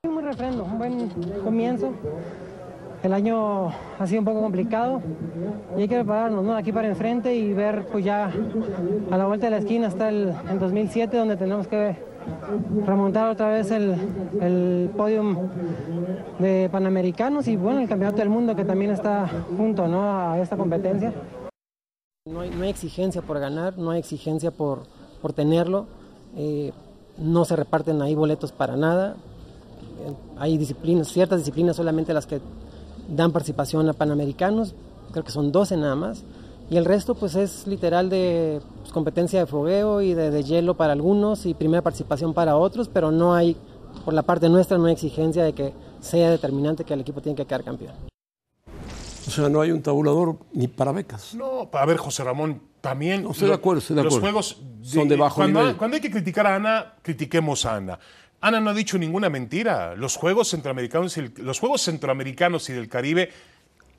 Muy 0.04 0.22
refrendo, 0.22 0.64
un 0.64 0.78
buen 0.78 1.08
comienzo. 1.44 1.92
El 3.02 3.14
año 3.14 3.68
ha 3.98 4.06
sido 4.06 4.20
un 4.20 4.24
poco 4.26 4.42
complicado 4.42 5.00
y 5.76 5.82
hay 5.82 5.88
que 5.88 5.94
prepararnos 5.96 6.44
¿no? 6.44 6.54
aquí 6.54 6.70
para 6.70 6.86
enfrente 6.86 7.34
y 7.34 7.54
ver 7.54 7.86
pues 7.90 8.04
ya 8.04 8.30
a 9.10 9.16
la 9.16 9.26
vuelta 9.26 9.46
de 9.46 9.52
la 9.52 9.58
esquina 9.58 9.88
está 9.88 10.10
el, 10.10 10.34
el 10.50 10.58
2007 10.58 11.16
donde 11.16 11.36
tenemos 11.36 11.66
que 11.66 11.96
remontar 12.84 13.30
otra 13.30 13.48
vez 13.48 13.70
el, 13.70 13.94
el 14.42 14.90
podium 14.94 15.48
de 16.38 16.68
Panamericanos 16.70 17.48
y 17.48 17.56
bueno 17.56 17.80
el 17.80 17.88
Campeonato 17.88 18.18
del 18.18 18.28
Mundo 18.28 18.54
que 18.54 18.66
también 18.66 18.90
está 18.90 19.26
junto 19.56 19.88
¿no? 19.88 20.02
a 20.02 20.38
esta 20.38 20.58
competencia. 20.58 21.12
No 22.30 22.40
hay, 22.40 22.50
no 22.50 22.62
hay 22.62 22.70
exigencia 22.70 23.22
por 23.22 23.40
ganar, 23.40 23.76
no 23.76 23.90
hay 23.90 23.98
exigencia 23.98 24.50
por, 24.50 24.84
por 25.20 25.32
tenerlo, 25.32 25.86
eh, 26.36 26.72
no 27.18 27.44
se 27.44 27.56
reparten 27.56 28.00
ahí 28.02 28.14
boletos 28.14 28.52
para 28.52 28.76
nada, 28.76 29.16
Eh, 30.00 30.14
hay 30.38 30.56
disciplinas, 30.56 31.08
ciertas 31.08 31.38
disciplinas 31.40 31.76
solamente 31.76 32.14
las 32.14 32.26
que 32.26 32.40
dan 33.08 33.32
participación 33.32 33.88
a 33.88 33.92
panamericanos, 33.92 34.74
creo 35.12 35.24
que 35.24 35.32
son 35.32 35.52
12 35.52 35.76
nada 35.76 35.94
más, 35.94 36.24
y 36.70 36.76
el 36.76 36.84
resto 36.84 37.14
pues 37.14 37.34
es 37.34 37.66
literal 37.66 38.08
de 38.08 38.60
pues, 38.80 38.92
competencia 38.92 39.40
de 39.40 39.46
fogueo 39.46 40.00
y 40.00 40.14
de, 40.14 40.30
de 40.30 40.42
hielo 40.42 40.74
para 40.74 40.92
algunos 40.92 41.44
y 41.44 41.54
primera 41.54 41.82
participación 41.82 42.32
para 42.32 42.56
otros, 42.56 42.88
pero 42.88 43.10
no 43.10 43.34
hay, 43.34 43.56
por 44.04 44.14
la 44.14 44.22
parte 44.22 44.48
nuestra, 44.48 44.78
no 44.78 44.86
hay 44.86 44.92
exigencia 44.92 45.44
de 45.44 45.52
que 45.52 45.72
sea 46.00 46.30
determinante 46.30 46.84
que 46.84 46.94
el 46.94 47.00
equipo 47.00 47.20
tiene 47.20 47.36
que 47.36 47.44
quedar 47.44 47.64
campeón. 47.64 47.94
O 49.32 49.42
sea, 49.42 49.48
no 49.48 49.60
hay 49.60 49.70
un 49.70 49.82
tabulador 49.82 50.36
ni 50.52 50.68
para 50.68 50.92
becas. 50.92 51.34
No, 51.34 51.68
a 51.72 51.86
ver, 51.86 51.96
José 51.98 52.24
Ramón, 52.24 52.60
también. 52.80 53.22
No, 53.24 53.30
estoy 53.32 53.48
de 53.48 53.54
acuerdo, 53.54 53.78
estoy 53.80 53.96
de 53.96 54.02
Los 54.04 54.14
acuerdo. 54.14 54.26
juegos. 54.32 54.62
Son 54.82 55.08
de 55.08 55.16
bajo 55.16 55.36
cuando, 55.36 55.60
nivel. 55.60 55.76
cuando 55.76 55.94
hay 55.96 56.00
que 56.00 56.10
criticar 56.10 56.46
a 56.46 56.56
Ana, 56.56 56.94
critiquemos 57.02 57.66
a 57.66 57.76
Ana. 57.76 57.98
Ana 58.40 58.60
no 58.60 58.70
ha 58.70 58.74
dicho 58.74 58.96
ninguna 58.98 59.28
mentira. 59.28 59.94
Los 59.96 60.16
juegos 60.16 60.48
centroamericanos 60.48 61.16
y 61.16 61.20
el- 61.20 61.32
los 61.38 61.60
juegos 61.60 61.82
centroamericanos 61.82 62.68
y 62.70 62.72
del 62.72 62.88
Caribe, 62.88 63.30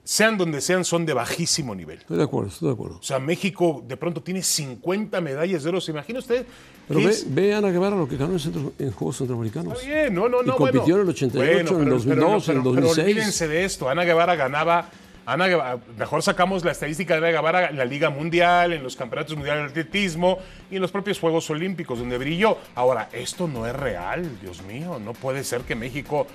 sean 0.03 0.35
donde 0.35 0.61
sean, 0.61 0.83
son 0.83 1.05
de 1.05 1.13
bajísimo 1.13 1.75
nivel. 1.75 1.99
Estoy 1.99 2.17
de 2.17 2.23
acuerdo, 2.23 2.49
estoy 2.49 2.69
de 2.69 2.73
acuerdo. 2.73 2.97
O 2.97 3.03
sea, 3.03 3.19
México 3.19 3.83
de 3.87 3.95
pronto 3.97 4.23
tiene 4.23 4.41
50 4.41 5.21
medallas 5.21 5.61
de 5.61 5.69
oro. 5.69 5.79
¿Se 5.79 5.91
imagina 5.91 6.17
usted? 6.17 6.43
Pero 6.87 7.01
ve, 7.01 7.05
es? 7.11 7.31
ve 7.31 7.53
a 7.53 7.59
Ana 7.59 7.69
Guevara 7.69 7.95
lo 7.95 8.07
que 8.07 8.17
ganó 8.17 8.33
en, 8.33 8.39
centro- 8.39 8.73
en 8.79 8.91
Juegos 8.91 9.17
Centroamericanos. 9.17 9.77
Está 9.79 9.87
bien, 9.87 10.15
no, 10.15 10.27
no, 10.27 10.41
Y 10.41 10.47
no. 10.47 10.55
compitió 10.55 10.81
bueno. 10.81 10.95
en 10.95 11.01
el 11.03 11.09
88, 11.09 11.51
en 11.51 11.59
el 11.59 11.65
Bueno, 11.75 11.91
2002, 11.91 12.49
en 12.49 12.55
el 12.57 12.61
pero 12.63 12.71
2006. 12.73 13.05
olvídense 13.05 13.47
de 13.47 13.63
esto. 13.63 13.89
Ana 13.89 14.03
Guevara 14.03 14.35
ganaba. 14.35 14.89
Mejor 15.37 16.23
sacamos 16.23 16.65
la 16.65 16.71
estadística 16.71 17.13
de 17.13 17.19
Ana 17.19 17.29
Guevara 17.29 17.69
en 17.69 17.77
la 17.77 17.85
Liga 17.85 18.09
Mundial, 18.09 18.73
en 18.73 18.83
los 18.83 18.95
campeonatos 18.95 19.35
mundiales 19.35 19.63
de 19.63 19.81
atletismo 19.81 20.39
y 20.69 20.75
en 20.75 20.81
los 20.81 20.91
propios 20.91 21.19
Juegos 21.19 21.49
Olímpicos, 21.49 21.99
donde 21.99 22.17
brilló. 22.17 22.57
Ahora, 22.75 23.09
esto 23.13 23.47
no 23.47 23.65
es 23.65 23.75
real, 23.75 24.39
Dios 24.41 24.61
mío. 24.63 24.99
No 24.99 25.13
puede 25.13 25.43
ser 25.43 25.61
que 25.61 25.75
México 25.75 26.27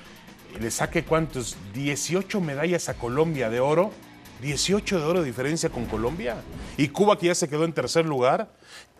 le 0.60 0.70
saque 0.70 1.04
cuántos, 1.04 1.56
18 1.74 2.40
medallas 2.40 2.88
a 2.88 2.94
Colombia 2.94 3.50
de 3.50 3.60
oro. 3.60 3.92
18 4.40 4.98
de 4.98 5.04
oro 5.04 5.20
de 5.20 5.26
diferencia 5.26 5.68
con 5.70 5.86
Colombia. 5.86 6.36
Y 6.76 6.88
Cuba 6.88 7.18
que 7.18 7.26
ya 7.26 7.34
se 7.34 7.48
quedó 7.48 7.64
en 7.64 7.72
tercer 7.72 8.06
lugar. 8.06 8.50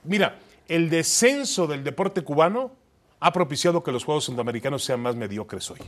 Mira, 0.05 0.39
el 0.69 0.91
descenso 0.91 1.67
del 1.67 1.85
deporte 1.85 2.23
cubano 2.23 2.73
ha 3.21 3.33
propiciado 3.33 3.83
que 3.83 3.93
los 3.93 4.05
Juegos 4.05 4.27
Centroamericanos 4.27 4.85
sean 4.85 5.01
más 5.01 5.17
mediocres 5.17 5.71
hoy. 5.71 5.81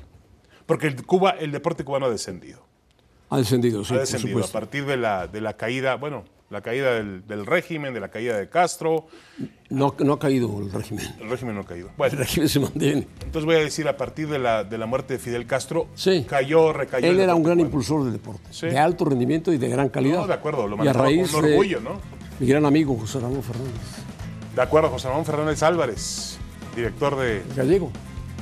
Porque 0.66 0.86
el, 0.86 1.04
Cuba, 1.04 1.30
el 1.30 1.50
deporte 1.50 1.84
cubano 1.84 2.06
ha 2.06 2.10
descendido. 2.10 2.66
Ha 3.30 3.36
descendido, 3.38 3.84
sí, 3.84 3.92
ha 3.94 3.96
por 3.98 4.06
descendido 4.06 4.44
a 4.44 4.48
partir 4.48 4.86
de 4.86 4.96
la, 4.96 5.26
de 5.26 5.40
la 5.40 5.54
caída, 5.54 5.96
bueno, 5.96 6.24
la 6.50 6.62
caída 6.62 6.94
del, 6.94 7.26
del 7.26 7.44
régimen, 7.44 7.92
de 7.92 8.00
la 8.00 8.08
caída 8.08 8.38
de 8.38 8.48
Castro. 8.48 9.06
No, 9.68 9.94
no 9.98 10.14
ha 10.14 10.18
caído 10.18 10.58
el 10.60 10.72
régimen. 10.72 11.04
El 11.20 11.28
régimen 11.28 11.54
no 11.56 11.60
ha 11.60 11.66
caído. 11.66 11.88
El 11.88 11.94
Bueno, 11.98 12.16
régimen 12.18 12.48
se 12.48 12.58
mantiene. 12.60 13.06
entonces 13.22 13.44
voy 13.44 13.56
a 13.56 13.58
decir, 13.58 13.86
a 13.86 13.96
partir 13.98 14.28
de 14.28 14.38
la, 14.38 14.64
de 14.64 14.78
la 14.78 14.86
muerte 14.86 15.12
de 15.14 15.18
Fidel 15.18 15.46
Castro, 15.46 15.88
Sí. 15.94 16.24
cayó, 16.26 16.72
recayó. 16.72 17.06
Él 17.06 17.16
el 17.16 17.20
era 17.20 17.34
un 17.34 17.42
gran 17.42 17.56
cubano. 17.58 17.68
impulsor 17.68 18.04
del 18.04 18.14
deporte, 18.14 18.48
Sí. 18.50 18.66
de 18.68 18.78
alto 18.78 19.04
rendimiento 19.04 19.52
y 19.52 19.58
de 19.58 19.68
gran 19.68 19.90
calidad. 19.90 20.20
No, 20.20 20.26
de 20.26 20.32
acuerdo, 20.34 20.66
lo 20.66 20.76
manejaba 20.78 21.04
con 21.04 21.18
un 21.18 21.34
orgullo, 21.34 21.80
¿no? 21.80 22.00
mi 22.40 22.46
gran 22.46 22.64
amigo 22.64 22.96
José 22.96 23.20
Ramón 23.20 23.42
Fernández, 23.42 23.74
De 24.56 24.62
acuerdo, 24.62 24.88
José 24.88 25.08
Ramón 25.08 25.26
Fernández 25.26 25.62
Álvarez, 25.62 26.38
director 26.74 27.16
de 27.18 27.42
gallego. 27.54 27.90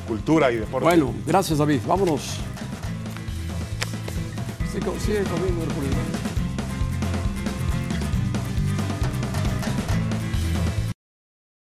Cultura 0.07 0.53
y 0.53 0.57
Deporte. 0.57 0.85
Bueno, 0.85 1.13
gracias 1.27 1.59
David, 1.59 1.81
vámonos. 1.87 2.37
Sigue, 4.77 5.01
sigue 5.01 5.25
comiendo 5.25 5.63
Hércules. 5.63 6.26